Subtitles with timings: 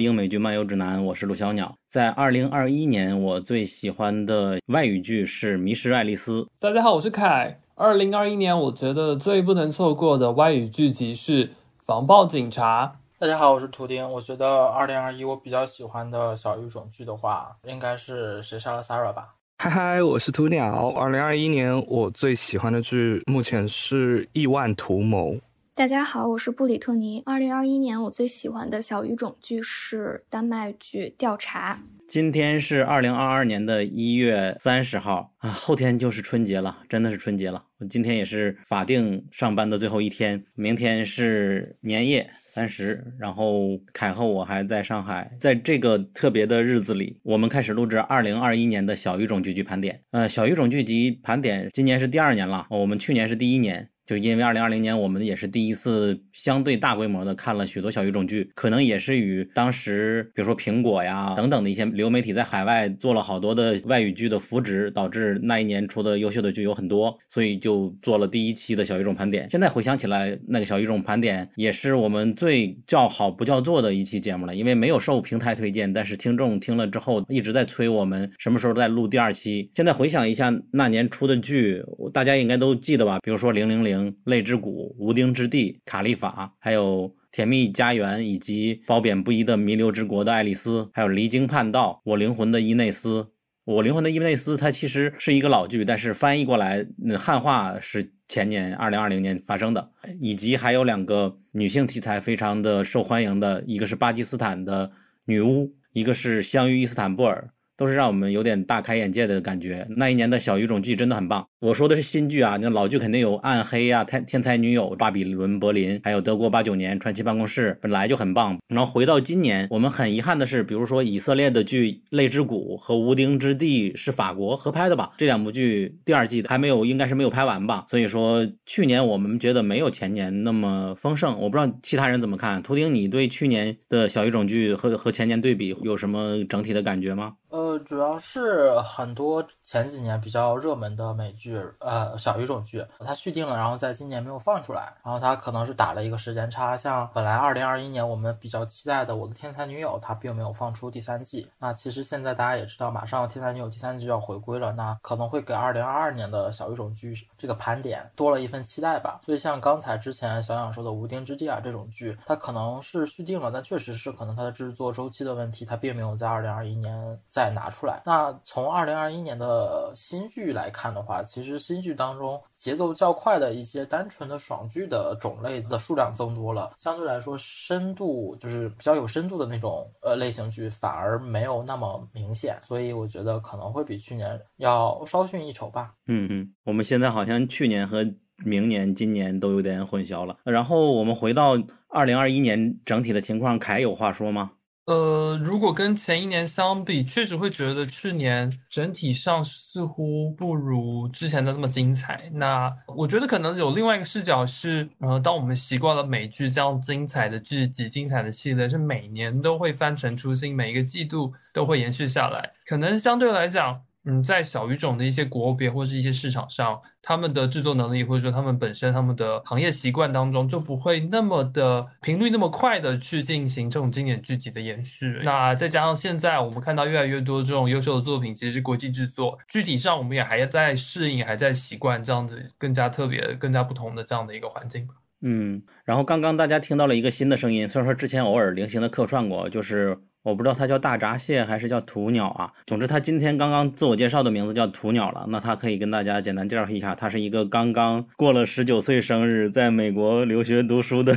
[0.00, 1.74] 英美剧漫游指南，我是陆小鸟。
[1.88, 6.42] 在二零二一年，我最喜欢的外语剧是《迷失爱丽丝》。
[6.58, 7.60] 大家好，我是凯。
[7.74, 11.46] 二零二一年，我觉得最不能错过的外语剧集是
[11.84, 14.08] 《防暴警察大家好，我是图丁。
[14.10, 19.34] 我觉得二零二一我比较喜欢的小语种剧的话，应该是《谁杀了 Sarah》吧。
[19.58, 20.88] 嗨嗨，我是图鸟。
[20.90, 25.32] 二零二一年我最喜欢的剧目前是《亿万图谋》。
[25.80, 27.22] 大家好，我是布里特尼。
[27.24, 31.74] 二零二一年我最喜欢的小语种剧是丹麦剧《调查》。
[32.06, 37.64] 今天是二零二二年的一月三十号啊，后天就是春节了，真的是春节了。
[37.78, 49.98] 我今天也是法定上班的最后一天，明天是年夜三十，然后凯后我还在上海，在这个特别的日子里，我们开始录制二零二一年的小语种剧集盘点。
[50.10, 53.88] 呃，小语种剧集盘点今年是第二年了，我们去年是第一年。
[54.10, 69.48] 就因为二零二零年我们也是第一次相对大规模的看了许多小语种剧，可能也是与当时比如说苹果呀等等的一些流媒体在海外做了好多的外语剧的扶植，导致那一年出的优秀的剧有很多，所以就做了第一期的小语种盘点。
[69.48, 79.70] 现在回想起来，那个小语种盘点也是我们最叫好不叫座的一期节目了，因为没有受平台推荐，但是听众听了之后一直在催我们什么时候再录第二期。
[79.76, 81.80] 现在回想一下那年出的剧，
[82.12, 83.20] 大家应该都记得吧？
[83.22, 83.98] 比如说《零零零》。
[84.24, 93.26] 泪之谷、无丁之地、卡利法，还有甜蜜家园，以及褒贬不一的弥留之国的爱丽丝，还有离经叛道、我灵魂的伊内斯。
[93.64, 96.84] 我灵魂的伊内斯，它其实是一个老剧，但是翻译过来，
[97.16, 99.90] 汉化是前年二零二零年发生的。
[100.18, 104.90] 以及还有两个女性题材非常的受欢迎的，一个是巴基斯坦的
[105.24, 107.48] 女巫，一个是相遇伊斯坦布尔。
[107.80, 109.86] 都是让我们有点大开眼界的感觉。
[109.96, 111.46] 那一年的小语种剧真的很棒。
[111.60, 118.58] 我说的是新剧啊，那老剧肯定有《暗黑》呀，《天天才女友》、《巴比伦柏林》，还有《德国八九年》、《传奇办公室》，本来就很棒。
[118.68, 125.12] 然后回到今年，我们很遗憾的是，比如说以色列的剧《泪之谷》和《无丁之地》是法国合拍的吧？
[125.16, 127.86] 这两部剧第二季还没有，应该是没有拍完吧？
[127.88, 131.40] 所以说去年我们觉得没有前年那么丰盛。
[131.40, 132.62] 我不知道其他人怎么看。
[132.62, 137.32] 图丁，你对去年的小语种剧和和前年对比有什么整体的感觉吗？
[137.50, 146.76] 呃，主要是很多前几年比较热门的美剧，呃，小语种剧，它续订了，然后在今年没有放出来，然后它可能是打了一个时间差。
[146.76, 151.48] 像本来二零二一年我们比较期待的《我的天才女友》，它并没有放出第三季。
[151.60, 159.20] 那其实现在大家也知道，马上《天才女友》第三季就要回归了，那可能会给二零二二年的小语种剧这个盘点多了一份期待吧。
[159.24, 166.90] 所以像刚才之前小杨说的《无丁之地》啊这种剧，它可能是续订了，但确实是可能它的制作周期的问题，它并没有在二零二一年。
[167.30, 168.00] 再拿出来。
[168.04, 185.94] 那从二零二一年的呃新剧来看的话，其实新剧当中节奏较快的一些单纯的爽剧的种类的数量增多了，相对来说深度就是比较有深度的那种呃类型剧反而没有那么明显，所以我觉得可能会比去年要稍逊一筹吧。
[186.06, 188.04] 嗯嗯，我们现在好像去年和
[188.44, 190.38] 明年、今年都有点混淆了。
[190.44, 191.56] 然后我们回到
[191.88, 194.52] 二零二一年整体的情况，凯有话说吗？
[194.90, 202.28] 呃，如果跟前一年相比，确实会觉得去年整体上似乎不如之前的那么精彩。
[202.34, 213.80] 那我觉得可能有另外一个视角是，呃，当我们习惯了美剧这样精彩的剧集、精彩的系列是每年都会翻陈出新，每一个季度都会延续下来，可能相对来讲。
[214.06, 225.20] 嗯，在小语种的一些国别或是一些市场上，他们的制作能力或者说他们本身他们的行业习惯当中，就不会那么的频率那么快的去进行这种经典剧集的延续。
[225.22, 234.88] 那再加上现在我们看到越来越多这种优秀的作品，其实是国际制作，具体上我们也还在适应，还在习惯这样子更加特别、更加不同的这样的一个环境。
[235.20, 239.98] 嗯，然后刚刚大家听到了一个新的声音，虽然说之前偶尔零星的客串过，就是。
[240.22, 242.52] 我不知道它叫大闸蟹还是叫土鸟啊。
[242.66, 245.24] 总之，它今天刚刚自我介绍的名字叫土鸟了。
[245.28, 251.16] 那它可以跟大家简单介绍一下，它是一个刚刚过了十九岁生日，在美国留学读书的。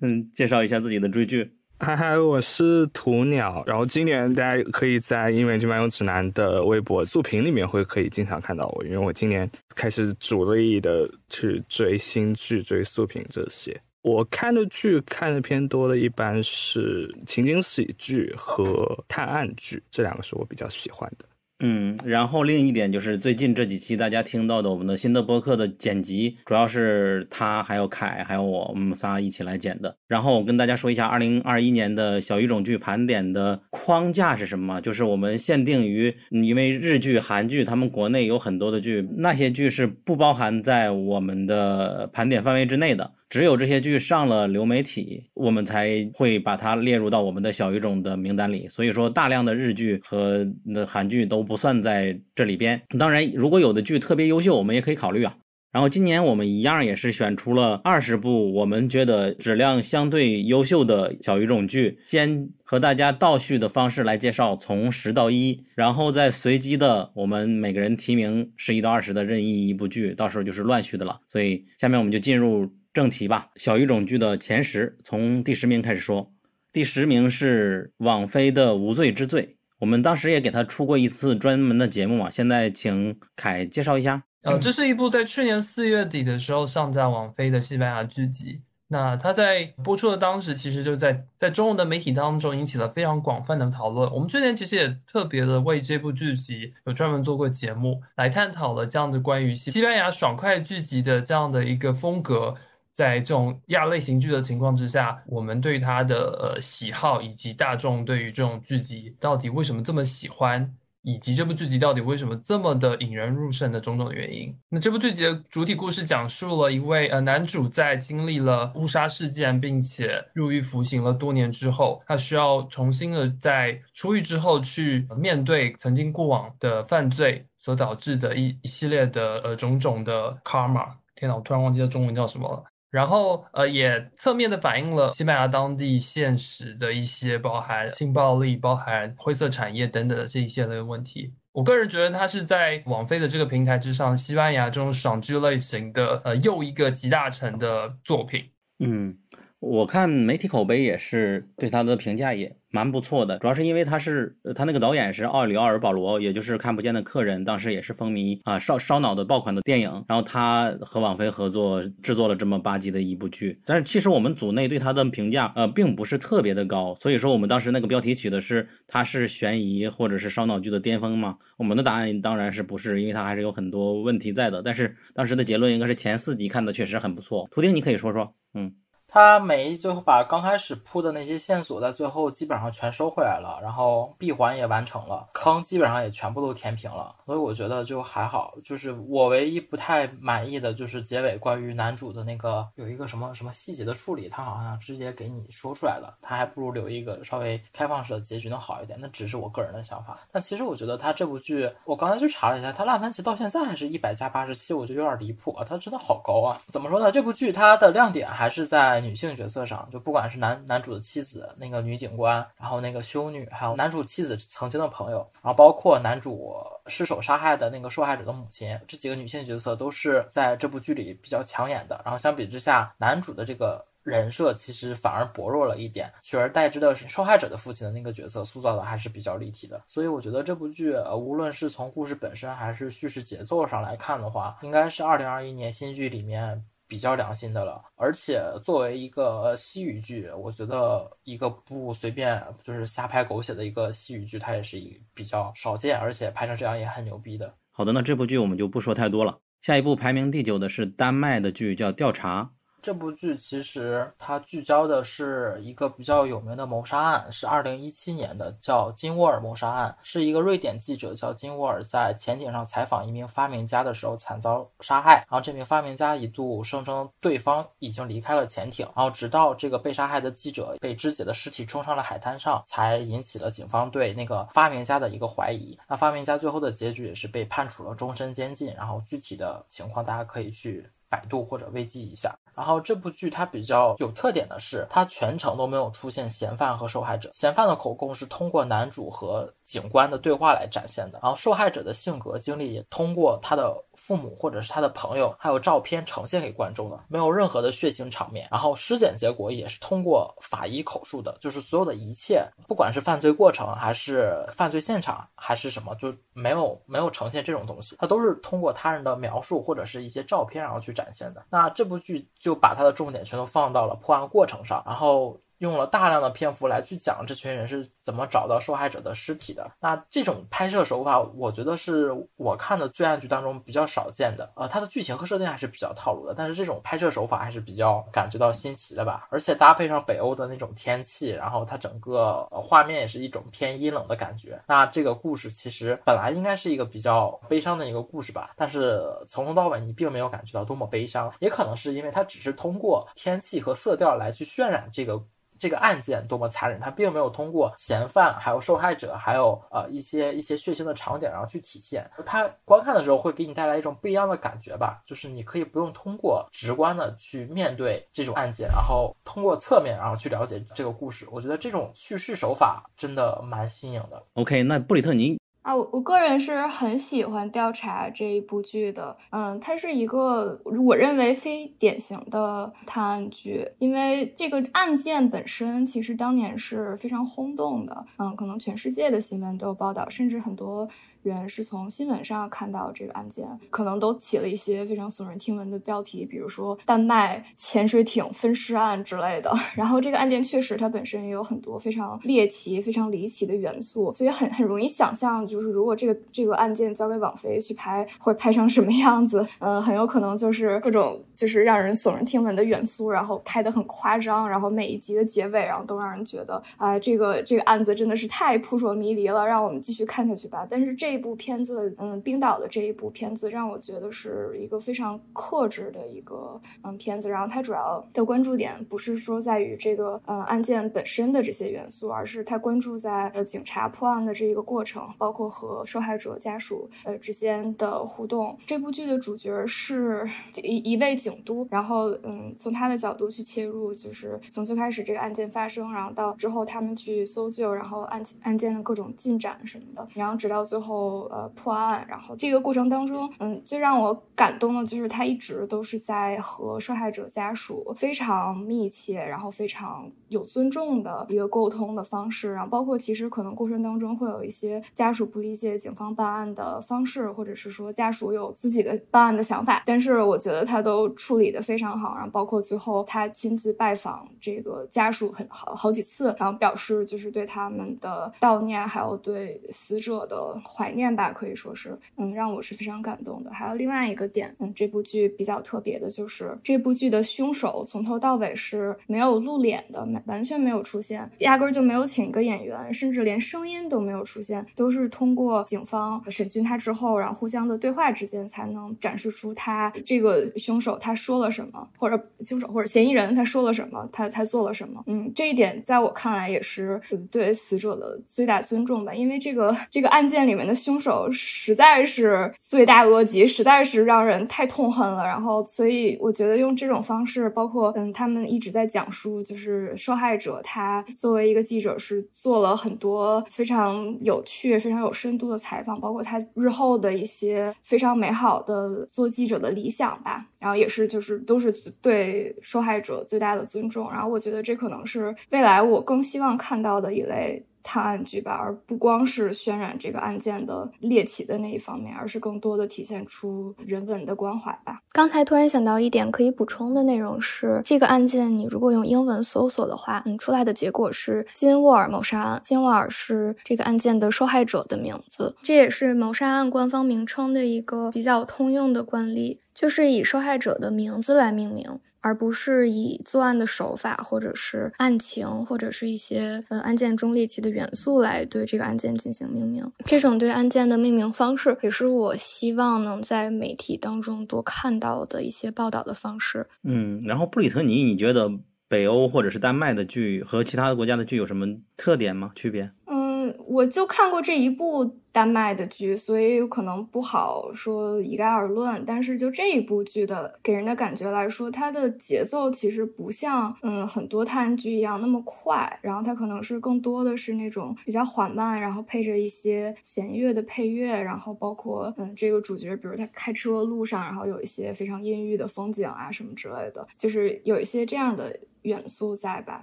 [0.00, 1.54] 嗯，介绍一下自己的追剧。
[1.80, 3.64] 嗨嗨，我是土鸟。
[3.66, 13.78] 然后今年大家可以在英文剧漫游指南的微博速评里面会可以经常看到我，因为我今年开始主力的去追新剧、追速评这些。
[14.04, 21.24] 我看的剧看的偏多的，一般是情景喜剧和探案剧，这两个是我比较喜欢的。
[21.60, 29.96] 嗯，然后另一点就是最近这几期大家听到的我们的新的播客的剪辑，主要是他还有凯还有我我们仨一起来剪的。
[30.06, 34.82] 然后我跟大家说一下，二零二一年的小语种剧盘点的框架是什么？
[34.82, 43.10] 就是我们限定于，因为日剧、韩剧他们国内有很多的剧，那些剧是不包含在我们的盘点范围之内的。
[43.30, 48.68] 只有这些剧上了流媒体，我们才会把它列入到我们的小语种的名单里。
[48.68, 52.80] 所以说，大量的日剧和那韩剧都不算在这里边。
[52.96, 55.36] 当然，如果有的剧特别优秀，我们也可以考虑啊。
[55.72, 71.18] 然后今年我们一样也是选出了二十部我们觉得质量相对优秀的小语种剧，先和大家倒叙的方式来介绍，从十到一，然后再随机的我们每个人提名十一到二十的任意一部剧，到时候就是乱序的了。
[71.26, 72.70] 所以下面我们就进入。
[72.94, 76.32] 正题吧，小语种剧的前十，从第十名开始说。
[76.72, 79.42] 第十名是网飞的《无罪之罪》，
[79.80, 82.30] 我们当时也给他出过一次专门的节目嘛。
[82.30, 84.22] 现在请凯介绍一下。
[84.42, 88.60] 呃，这是一部在去年四月底的时候上架网飞的西班牙剧集。
[88.86, 94.08] 那它在播出的当时，其实就在在中文的媒体当中引起了非常广泛的讨论。
[94.12, 102.54] 我们去年其实也特别的为这部剧集有专门做过节目，来探讨了这样的关于西班牙爽快剧集的这样的一个风格。
[102.94, 114.56] 在这种亚类型剧的情况之下，我们对它的呃喜好，以及大众对于这种剧集到底为什么这么喜欢，以及这部剧集到底为什么这么的引人入胜的种种原因。
[114.68, 130.92] 那这部剧集的主体故事讲述了一位呃男主在经历了误杀事件，并且入狱服刑了多年之后，他需要重新的在出狱之后去面对曾经过往的犯罪所导致的一一系列的呃种种的 karma。
[131.16, 132.64] 天哪，我突然忘记它中文叫什么了。
[132.94, 141.34] 然后，呃，也侧面的反映了西班牙当地现实的一些包含性暴力、包含灰色产业等等的这一系列的问题。
[141.50, 148.44] 我个人觉得它是在网飞的这个平台之上，西班牙这种爽剧类型的呃又一个集大成的作品。
[148.78, 149.18] 嗯。
[149.64, 159.90] 我看媒体口碑也是对他的评价也蛮不错的，主要是因为他是他那个导演是奥里奥尔·保罗，也就是《看不见的客人》，当时也是风靡啊烧烧脑的爆款的电影。
[160.06, 171.38] 然后他和网飞合作制作了这么八集的一部剧，但是其实我们组内对他的评价呃并不是特别的高，所以说我们当时那个标题取的是他是悬疑或者是烧脑剧的巅峰嘛？
[171.56, 174.62] 我们的答案当然是不是，因为他还是有很多问题在的。
[174.62, 177.48] 但是当时的结论应该是前四集看的确实很不错。
[177.50, 178.74] 图钉，你可以说说，嗯。
[179.14, 188.54] 他每一最后把刚开始铺的那些线索，在最后基本上全收回来了，然后闭环也完成了，坑基本上也全部都填平了，所以我觉得就还好。
[188.64, 198.98] 就是我唯一不太满意的就是结尾关于男主的那个有一个什么什么细节的处理，他好像直接给你说出来了，他还不如留一个稍微开放式的结局能好一点。
[199.00, 200.18] 那只是我个人的想法。
[200.32, 206.58] 但其实我觉得他这部剧，我刚才去查了一下，他烂番茄到现在还是一百加八十七，我觉得有点离谱啊，他真的好高啊！
[206.72, 207.12] 怎么说呢？
[207.12, 209.03] 这部剧它的亮点还是在。
[209.04, 216.54] 女性角色上，就不管是男男主的妻子那个女警官，然后那个修女，还有男主妻子曾经的朋友，然后包括男主
[216.86, 222.00] 失手杀害的那个受害者的母亲，这几个女性角色都是在这部剧里比较抢眼的。
[222.04, 229.82] 然后相比之下，男主的这个人设其实反而薄弱了一点，取而代之的是受害者的父亲的那个角色塑造的还是比较立体的。
[229.86, 236.64] 所以我觉得这部剧，呃，无论是从故事本身还是叙事节奏上来看的话，应该是二零二一年新剧里面。
[236.94, 247.52] 比较良心的了，而且作为一个西语剧，我觉得一个不随便就是瞎拍狗血的一个西语剧，它也是一比较少见，而且拍成这样也很牛逼的。
[247.72, 249.36] 好的，那这部剧我们就不说太多了。
[249.60, 252.42] 下一部排名第九的是丹麦的剧，叫《调查》。
[252.84, 275.78] 这部剧其实它聚焦的是一个比较有名的谋杀案，是二零一七年的，叫金沃尔谋杀案，是一个瑞典记者叫金沃尔在潜艇上采访一名发明家的时候惨遭杀害，然后这名发明家一度声称对方已经离开了潜艇，然后直到这个被杀害的记者被肢解的尸体冲上了海滩上，才引起了警方对那个发明家的一个怀疑。
[275.88, 280.86] 那发明家最后的结局也是被判处了终身监禁，然后具体的情况大家可以去。
[281.06, 293.74] 百度或者危机一下，然后这部剧它比较有特点的是，它全程都没有出现嫌犯和受害者，嫌犯的口供是通过男主和警官的对话来展现的，然后受害者的性格经历也通过他的。
[293.96, 298.48] 父母或者是他的朋友，还有照片呈现给观众的，没有任何的血腥场面。
[298.50, 311.44] 然后尸检结果也是通过法医口述的，就是所有的一切，不管是犯罪过程，还是犯罪现场，还是什么，就没有没有呈现这种东西，它都是通过他人的描述或者是一些照片然后去展现的。
[311.48, 315.40] 那这部剧就把它的重点全都放到了破案过程上，然后。
[315.58, 319.70] 用了大量的篇幅来去讲这群人是怎么找到受害者的尸体的。
[319.80, 324.52] 那这种拍摄手法，我觉得是我看的罪案剧当中比较少见的。
[324.56, 329.28] 呃，它的剧情和设定还是比较套路的，但是这种拍摄手法还是比较感觉到新奇的吧。
[329.30, 334.60] 而且搭配上北欧的那种天气，然后它整个画面也是一种偏阴冷的感觉。
[334.66, 341.32] 那这个故事其实本来应该是一个比较悲伤的一个故事吧，但是从头到尾你并没有感觉到多么悲伤。
[341.38, 345.22] 也可能是因为它只是通过天气和色调来去渲染这个。
[345.64, 352.06] 这个案件多么残忍，他并没有通过嫌犯、还有受害者、还有呃一些一些血腥的场景，然后去体现。
[352.26, 361.26] 他观看的时候会给你带来一种不一样的感觉吧，就是你可以不用通过直观的去面对这种案件，然后通过侧面然后去了解这个故事。
[361.30, 364.22] 我觉得这种叙事手法真的蛮新颖的。
[364.34, 365.40] OK，那布里特尼。
[365.64, 380.86] 啊，我我个人是很喜欢调查这一部剧的，嗯，它是一个我认为非典型的探案剧，因为这个案件本身其实当年是非常轰动的，嗯，可能全世界的新闻都有报道，甚至很多。
[381.30, 389.50] 人是从新闻上看到这个案件，可能都起了一些非常耸人听闻的标题，比如说“丹麦潜水艇分尸案”之类的。
[389.74, 399.46] 然后这个案件确实它本身也有很多非常猎奇、非常离奇的元素，所以很很容易想象，就是如果这个这个案件交给网飞去拍，会拍成什么样子？
[399.60, 410.66] 嗯，很有可能就是各种就是让人耸人听闻的元素，然后拍的很夸张，然后每一集的结尾，然后都让人觉得，哎，这个这个案子真的是太扑朔迷离了，让我们继续看下去吧。
[410.68, 411.13] 但是这。
[411.14, 417.28] 这部片子，嗯，冰岛的这一部片子让我觉得是一个非常克制的一个嗯片子。
[417.28, 428.58] 然后它主要的关注点不是说在于这个呃案件本身的这些元素，而是它关注在呃警察破案的这一个过程，包括和受害者家属呃之间的互动。
[428.66, 430.28] 这部剧的主角是
[430.64, 452.52] 一一位警督，然后嗯从他的角度去切入，就是从最开始这个案件发生，然后到之后他们去搜救，然后案案件的各种进展什么的，然后直到最后呃，破案，然后这个过程当中，嗯，最让我感动的就是他一直都是在和受害者家属非常密切，然后非常有尊重的一个沟通的方式。
[452.52, 462.14] 然后包括其实可能过程当中会有一些家属不理解警方办案的方式，或者是说家属有自己的办案的想法，但是我觉得他都处理的非常好。
[462.14, 470.94] 然后包括最后他亲自拜访这个家属很好好几次，然后表示就是对他们的悼念，还有对死者的怀。
[470.94, 473.50] 念吧，可以说是，嗯，让我是非常感动的。
[473.52, 495.02] 还有另外一个点，嗯，这部剧比较特别的就是这部剧的凶手从头到尾是没有露脸的，没完全没有出现，压根儿就没有请一个演员，甚至连声音都没有出现，都是通过警方审讯他之后，然后互相的对话之间才能展示出他这个凶手他说了什么，或者凶手或者嫌疑人他说了什么，他他做了什么。
[495.06, 497.00] 嗯，这一点在我看来也是
[497.30, 500.74] 对死者的最大尊重吧，因为这个这个案件里面的。
[500.84, 505.24] 凶手实在是罪大恶极，实在是让人太痛恨了。
[505.24, 520.46] 然后，所以我觉得用这种方式，包括嗯，他们一直在讲述，就是受害者他作为一个记者是做了很多非常有趣、非常有深度的采访，包括他日后的一些非常美好的做记者的理想吧。
[520.58, 524.10] 然后也是就是都是对受害者最大的尊重。
[524.10, 527.64] 然后我觉得这可能是未来我更希望看到的一类。
[527.84, 534.98] 探案剧吧，而不光是渲染这个案件的猎奇的那一方面，而是更多的体现出人文的关怀吧。
[535.12, 542.60] 刚才突然想到一点可以补充的内容是，这个案件你如果用英文搜索的话，嗯，出来的结果是金沃尔谋杀案。
[542.64, 552.00] 金沃尔是这个案件的受害者的名字，这也是谋杀案官方名称的一个比较通用的惯例，就是以受害者的名字来命名。
[552.24, 559.84] 而不是以作案的手法，或者是案情，或者是一些呃案件中猎奇的元素来对这个案件进行命名。
[560.06, 566.66] 这种对案件的命名方式，也是我希望能在媒体当中多看到的一些报道的方式。
[566.82, 568.50] 嗯，然后布里特尼，你觉得
[568.88, 572.52] 北欧或者是丹麦的剧和其他的国家的剧有什么特点吗？
[572.54, 572.90] 区别？
[573.06, 573.33] 嗯，
[573.66, 575.18] 我就看过这一部。
[575.34, 579.02] 丹麦的剧，所以可能不好说一概而论。
[579.04, 598.56] 但是就这一部剧的给人的感觉来说，它的节奏其实不像嗯很多探案剧一样那么快，然后它可能是更多的是那种比较缓慢，然后配着一些弦乐的配乐，然后包括嗯这个主角，比如他开车路上，然后有一些非常阴郁的风景啊什么之类的，就是有一些这样的。
[598.84, 599.82] 元素在吧，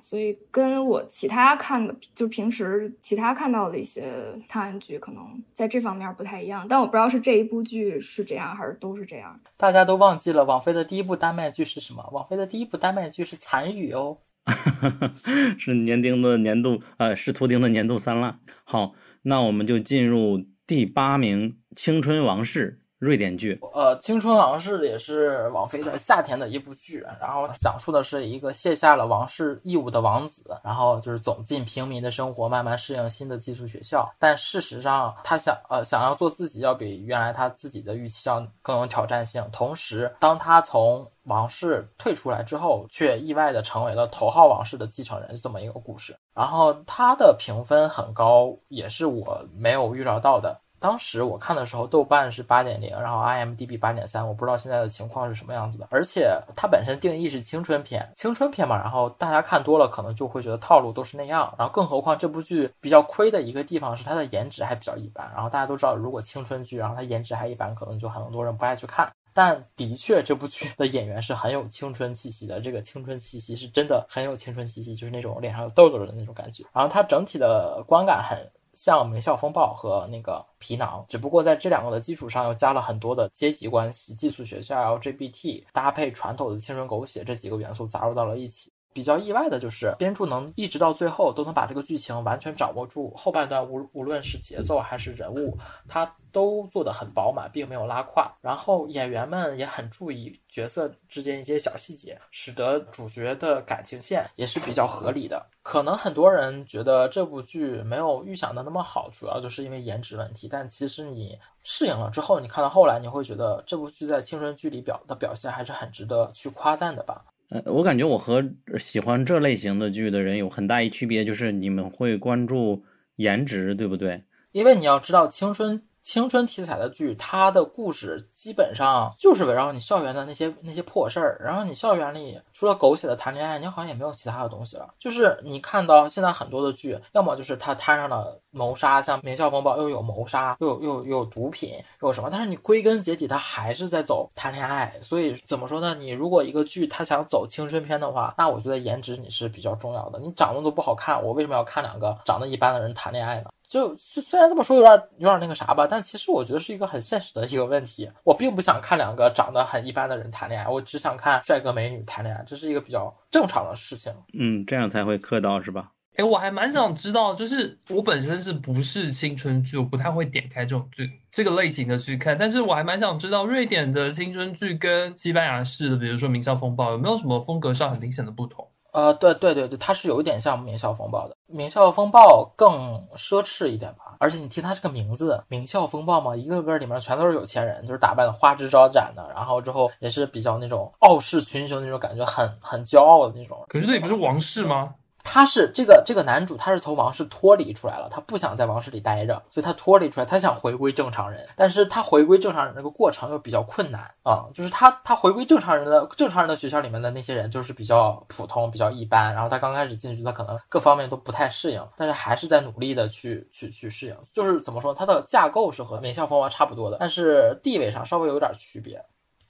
[0.00, 4.12] 所以跟我其他看的，就平时其他看到的一些
[4.48, 6.66] 探案剧，可能在这方面不太一样。
[6.68, 9.40] 但我不知道是这一部剧是这样，还是都是这样。
[9.56, 12.08] 大家都忘记了网飞的第一部丹麦剧是什么？
[12.12, 14.18] 网飞的第一部丹麦剧是《残雨》哦。
[15.58, 18.38] 是年丁的年度，呃，是图丁的年度三辣。
[18.64, 22.79] 好，那我们就进入第八名《青春王室》。
[23.00, 34.06] 瑞典剧，呃，《青春王室》也是网飞的夏天的一部剧，然后讲述的是一个卸下了王室义务的王子，然后就是走进平民的生活，慢慢适应新的寄宿学校。
[34.18, 39.42] 但事实上，他想呃想要做自己，要比原来他自己的预期要更有挑战性。
[39.50, 46.14] 同时，当他从王室退出来之后，却意外的成为了头号王室的继承人，这么一个故事。
[46.34, 50.60] 然后他的评分很高，也是我没有预料到的。
[50.80, 55.86] 当时我看的时候，豆瓣是八点零，然后 IMDB 八点三，我不知道现在的情况是什么样子的。
[55.90, 61.54] 而且它本身定义是青春片，青春片嘛，然后大家看多了可能就会觉得套路都是那样。
[61.58, 65.30] 然后更何况这部剧比较亏的一个地方是它的颜值还比较一般。
[65.34, 69.12] 然后大家都知道，如果青春剧，然后它颜值还一般，可能就很多人不爱去看。
[69.34, 76.64] 但的确，这部剧的演员是很有青春气息的，这个青春气息是真的很有青春气息，就是那种脸上有痘痘的那种感觉。
[76.72, 78.50] 然后它整体的观感很。
[78.74, 88.72] 像《名校风暴》和那个《皮囊》，只不过在这两个的基础上又加了很多的阶级关系、寄宿学校、LGBT 搭配传统的青春狗血这几个元素杂入到了一起。
[88.92, 95.56] 比较意外的就是编著能一直到最后都能把这个剧情完全掌握住，后半段无无论是节奏还是人物，
[95.88, 98.32] 它都做得很饱满，并没有拉胯。
[98.40, 105.44] 然后演员们也很注意角色之间一些小细节，使得主角的感情线也是比较合理的。
[105.62, 110.48] 可能很多人觉得这部剧没有预想的那么好，主要就是因为颜值问题。
[110.50, 117.24] 但其实你适应了之后，你看到后来，你会觉得这部剧在青春剧里表的表现还是很值得去夸赞的吧。
[117.50, 122.84] 呃，我感觉我和喜欢这类型的剧的人有很大一区别，就是你们会关注
[123.16, 124.22] 颜值，对不对？
[124.52, 125.82] 因为你要知道青春。
[126.02, 131.40] 青春题材的剧，它的故事基本上就是围绕你校园的那些那些破事儿。
[131.44, 134.94] 然后你校园里除了狗血的谈恋爱，你好像也没有其他的东西了。
[134.98, 142.28] 就是你看到现在很多的剧，要么就是他摊上了谋杀，像《名校风暴》又有谋杀，又又又有毒品，又有什么？
[142.30, 144.92] 但是你归根结底，他还是在走谈恋爱。
[145.02, 145.94] 所以怎么说呢？
[145.94, 150.18] 你如果一个剧他想走青春片的话，那我觉得颜值你是比较重要的。
[150.18, 153.50] 你长得都不好看，我为什么要看两个长得一般的人谈恋爱呢？
[153.70, 158.10] 就虽然这么说有点有点那个啥吧，但其实我觉得是一个很现实的一个问题。
[158.24, 164.12] 我并不想看两个长得很一般的人谈恋爱，我只想看帅哥美女谈恋爱，这是一个比较正常的事情。
[164.32, 165.92] 嗯，这样才会磕到是吧？
[166.16, 178.66] 哎，我还蛮想知道，就是我本身是不是青春剧，我不太会点开这种剧这个类型的去看，但是我还蛮想知道瑞典的青春剧跟西班牙式的，比如说《名校风暴》，有没有什么风格上很明显的不同？
[178.92, 182.72] 呃，对对对对，它是有一点像《名校风暴》的，《名校风暴》更
[183.16, 184.16] 奢侈一点吧。
[184.18, 193.64] 而且你听它这个名字，《名校风暴》嘛，一个个里面全都是有钱人，就是打扮的花枝招展的，然后之后也是比较那种傲视群雄那种感觉，很很骄傲的那种。
[193.68, 194.94] 可是这里不是王室吗？
[195.32, 201.46] 他是这个这个男主，他是从王室脱离出来了，他不想在王室里待着，所以他脱离出来，他想回归正常人。
[201.54, 209.32] 但是他回归正常人这个过程又比较困难啊，就是他他回归正常人的正常人的学校里面的那些人就是比较普通，比较一般。
[209.32, 214.16] 然后他刚开始进去，他可能各方面都不太适应，但是还是在努力的去去去适应。
[214.32, 219.00] 就是怎么说，他的架构是和《名校风华》差不多的，但是地位上稍微有点区别。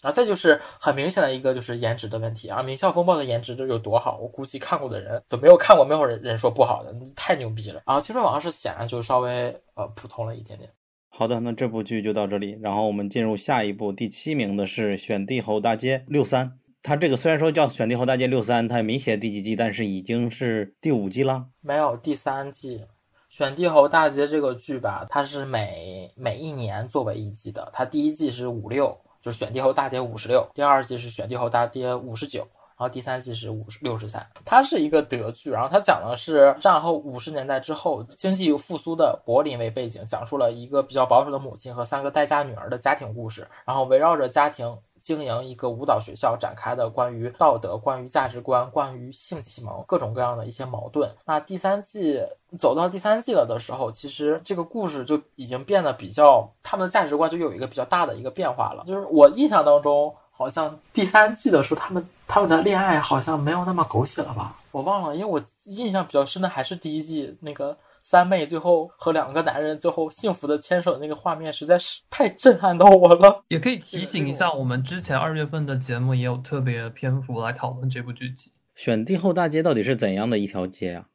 [0.02, 7.82] 然后再就是很明显的一个就是颜值的问题啊，《名校风暴》的颜值都有多好，我估计看过的人都没有看过，没有人人说不好的，太牛逼了。
[7.86, 10.70] 然后《青春往事》显然就稍微呃普通了一点点。
[11.10, 16.46] 好的，那这部剧就到这里，然后我们进入下一部，第七名的是《选帝侯大街六三》。
[16.82, 21.44] 它这个虽然说叫《选帝侯大街六三》，它也没写第几季，但是已经是第五季了。
[21.60, 22.78] 没有第三季，
[23.28, 28.98] 《选帝侯大街》这个剧吧，它是每每一年作为一季的，它第一季是五六。
[29.22, 34.26] 就是选帝后大跌五十六，第二季是选帝后大跌五十九，然后第三季是五十六十三。
[34.44, 44.76] 它是一个德剧，然后它讲的是战后五十年代之后经济复苏的柏林为背景，讲述了一个比较保守的母亲和三个待嫁女儿的家庭故事，然后围绕着家庭。
[45.02, 51.10] 经营一个舞蹈学校展开的关于道德、关于价值观、关于性启蒙各种各样的一些矛盾。
[51.24, 52.22] 那第三季
[52.58, 58.84] 走到第三季了的时候，其实这个故事就已经变得比较，他们的价值观就有一个比较大的一个变化了。
[58.86, 64.56] 就是我印象当中，好像第三季的时候，他们他们的恋爱好像没有那么狗血了吧？
[64.72, 67.76] 我忘了，因为我印象比较深的还是第一季那个。
[68.02, 73.44] 三妹最后和两个男人最后幸福的牵手那个画面实在是太震撼到我了。
[73.48, 78.52] 也可以提醒一下，我们之前二月份的节目也有特别篇幅来讨论这部剧集。
[78.74, 81.06] 选帝后大街到底是怎样的一条街呀、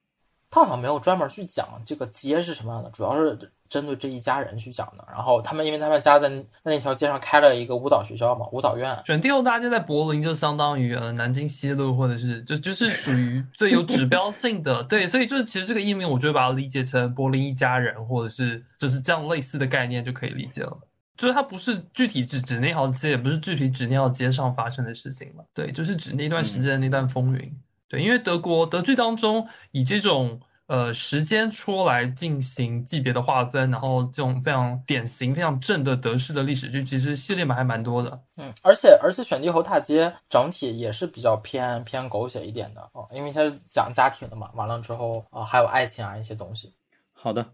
[0.51, 3.35] 他好像没有专门去讲这个街是什么样的，主要是
[3.69, 5.05] 针对这一家人去讲的。
[5.11, 8.97] 然后他们因为他们家在在那条街上开了一个舞蹈学校嘛，舞蹈院。
[9.05, 20.77] 选第六大街在柏林就相当于呃南京西路，或者是就就是属于最有指标性的， 对，所以就是其实这个译名，我就会把它理解成柏林一家人，或者是就是这样类似的概念就可以理解了。
[21.17, 27.57] 就是它不是具体指指那条街，也不是具体指那条街上发生的事情嘛，对，就是指那段时间的那段风云。
[27.87, 38.19] 对，因为德国德剧当中以这种呃时间戳来进行级别的划分，然后这种非常典型、非常正的德式的历史剧，其实系列嘛还蛮多的。
[38.37, 46.73] 嗯，而且而且选帝侯大街整体也是比较偏偏狗血一点的哦，因为它是讲家庭的嘛，完了之后啊、还有爱情啊一些东西。
[47.13, 47.45] 好的，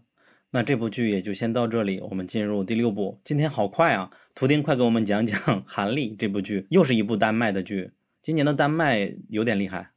[0.50, 3.20] 那这部剧也就先到这里，我们进入第六部。
[3.24, 4.10] 今天好快啊！
[4.34, 7.92] 图钉快给我们讲讲 《韩立》这部剧，又是一部丹麦的剧。
[8.22, 9.91] 今年的丹麦有点厉害。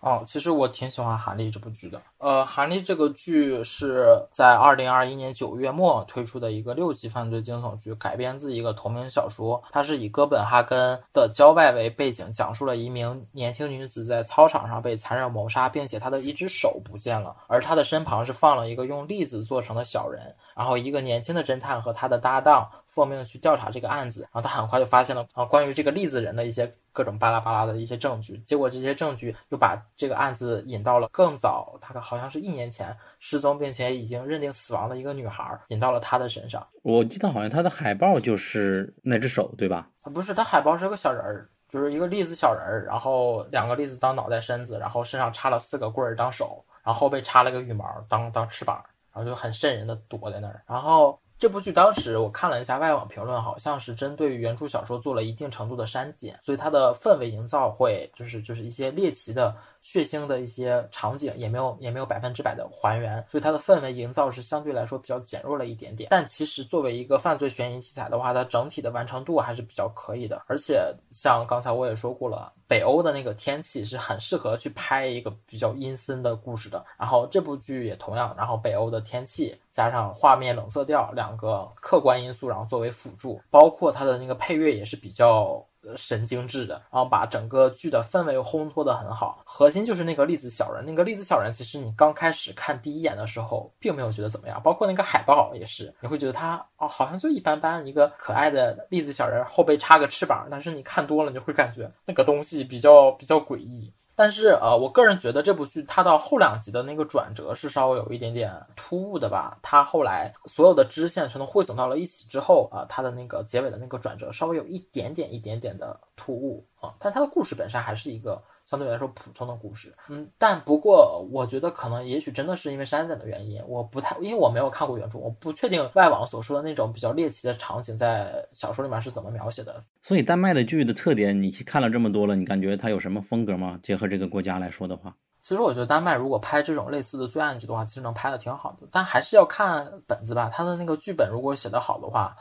[0.00, 2.00] 哦，其实我挺喜欢《韩立》这部剧的。
[2.18, 9.62] 呃，《韩立》这个剧是在二零二一年九月末推出的一个六集犯罪惊悚剧，改编自一个同名小说。
[9.70, 20.34] 它是以哥本哈根的郊外为背景，讲述了一名年轻女子在操场上被残忍谋杀，并且她的一只手不见了，而她的身旁是放了一个用栗子做成的小人。
[20.54, 28.38] 然后，一个年轻的侦探和他的搭档奉命去调查这个案子，然后他很快就发现了啊关于这个栗子人的一些各种巴拉巴拉的一些证据。
[28.46, 36.66] 结果这些证据又把这个案子引到了更早，大概好像是一年前失踪并且已经认定死亡的一个女孩，引到了他的身上。
[36.80, 39.90] 我记得好像他的海报就是那只手，对吧？
[40.00, 48.82] 啊，不是，他海报是个小人儿，就是一个栗子小人儿，然后两个栗子当脑袋身子，然后身上插了四个棍儿当手，然后后背插了个羽毛当当翅膀，
[49.12, 50.62] 然后就很瘆人的躲在那儿。
[50.66, 59.54] 然后这部剧当时我看了一下外网评论，好像是针对原著小说做了一定程度的删减，所以它的氛围营造会就是就是一些猎奇的、
[59.86, 66.08] 血腥的一些场景也没有也没有百分之百的还原，所以它的氛围营造是相对来说比较减弱了一点点。
[66.10, 70.42] 但其实作为一个犯罪悬疑题材的话，它整体的完成度还是比较可以的。
[70.48, 76.84] 而且像刚才我也说过了，北欧的那个天气是很适合去拍一个比较阴森的故事的。
[76.98, 85.64] 然后这部剧也同样，然后北欧的天气加上画面冷色调两个客观因素，然后作为辅助，包括它的那个配乐也是比较。
[85.94, 89.42] 神经质的，然后把整个剧的氛围烘托的很好。
[89.44, 103.92] 核心就是那个栗子小人，那个栗子小人，其实你刚开始看第一眼的时候，并没有觉得怎么样，包括那个海报也是，你会觉得他哦，好像就一般般，一个可爱的栗子小人，后背插个翅膀，但是你看多了，你就会感觉那个东西比较比较诡异。
[104.16, 109.58] 但是呃，我个人觉得这部剧它到后两集的那个转折是稍微有一点点突兀的吧。
[109.62, 119.94] 它后来所有的支线全都汇总到了一起之后啊、它的那个结尾的那个转折稍微有一点点一点点的突兀啊、但它的故事本身还是一个相对来说普通的故事。
[120.08, 129.82] 嗯，但不过我觉得可能也许真的是因为删减的原因，我不太因为我没有看过原著，我不确定外网所说的那种比较猎奇的场景在小说里面是怎么描写的。
[130.02, 133.78] 所以丹麦的剧的特点，你看了这么多了，你感觉它有什么风格吗？
[133.82, 140.50] 结合这个国家来说的话，其实我觉得丹麦如果拍这种类似的罪案剧的话，其实能拍的挺好的，但还是要看本子吧。
[140.52, 142.36] 他的那个剧本如果写得好的话，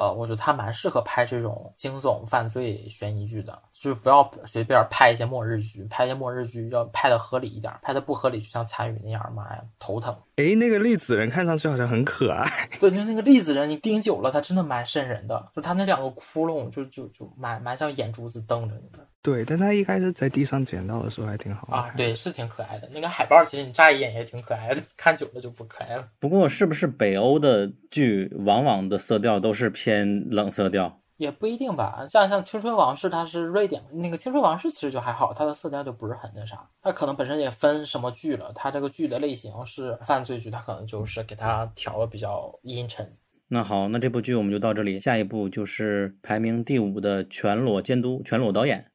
[0.00, 10.16] 呃，我觉得他蛮适合拍这种惊悚犯罪悬疑剧的，就是不要随便拍一些末日剧，拍一些末日剧要拍的合理一点，拍的不合理就像参与那样，妈呀，头疼。
[10.36, 12.42] 诶，那个栗子人看上去好像很可爱。
[12.80, 19.06] 对，就那个栗子人，你盯久了，他真的蛮瘆人的，就他那两个窟窿，就就就蛮蛮像眼珠子瞪着你的。
[19.22, 22.88] 对，但他一开始在地上捡到的时候还挺好啊，对，是挺可爱的。
[22.92, 26.08] 那个海报其实你乍一眼也挺可爱的，看久了就不可爱了。
[26.18, 31.00] 不过是不是北欧的剧往往的色调都是偏冷色调？
[31.18, 36.66] 也不一定吧，像像《青春往事》，它是瑞典那个《青春往事》其实就还好，它的色调就不是很那啥。
[36.80, 43.06] 它可能本身也分什么剧了，它这个剧的类型是犯罪剧，它可能就是给它调的比较阴沉。
[43.48, 48.89] 那好，那这部剧我们就到这里，下一部就是排名第五的《全裸监督》，全裸导演。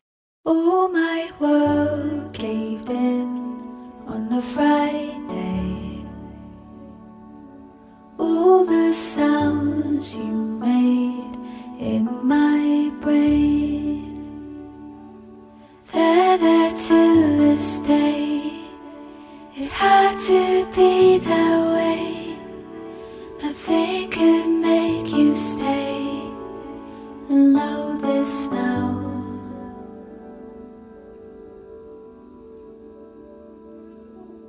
[0.47, 3.27] All my world caved in
[4.05, 6.05] on a Friday.
[8.19, 11.35] All the sounds you made
[11.79, 14.61] in my brain,
[15.91, 18.53] they're there to this day.
[19.55, 20.94] It had to be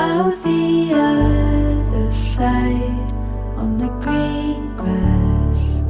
[0.00, 3.10] Out the other side
[3.56, 5.82] on the green grass,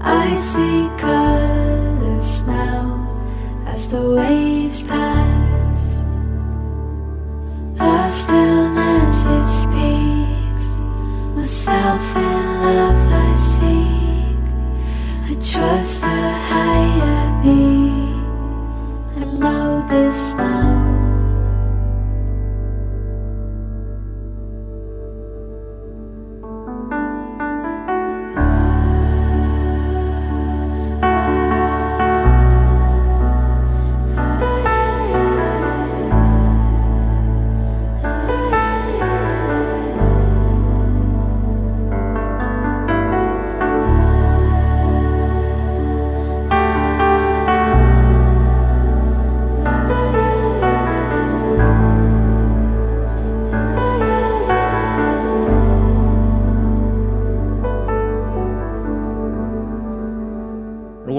[0.00, 2.86] I see colors now
[3.66, 5.82] as the waves pass.
[7.78, 10.68] The stillness it speaks,
[11.36, 14.44] myself in love I seek.
[15.30, 16.18] I trust a
[16.50, 18.26] higher being.
[19.18, 20.83] I know this now.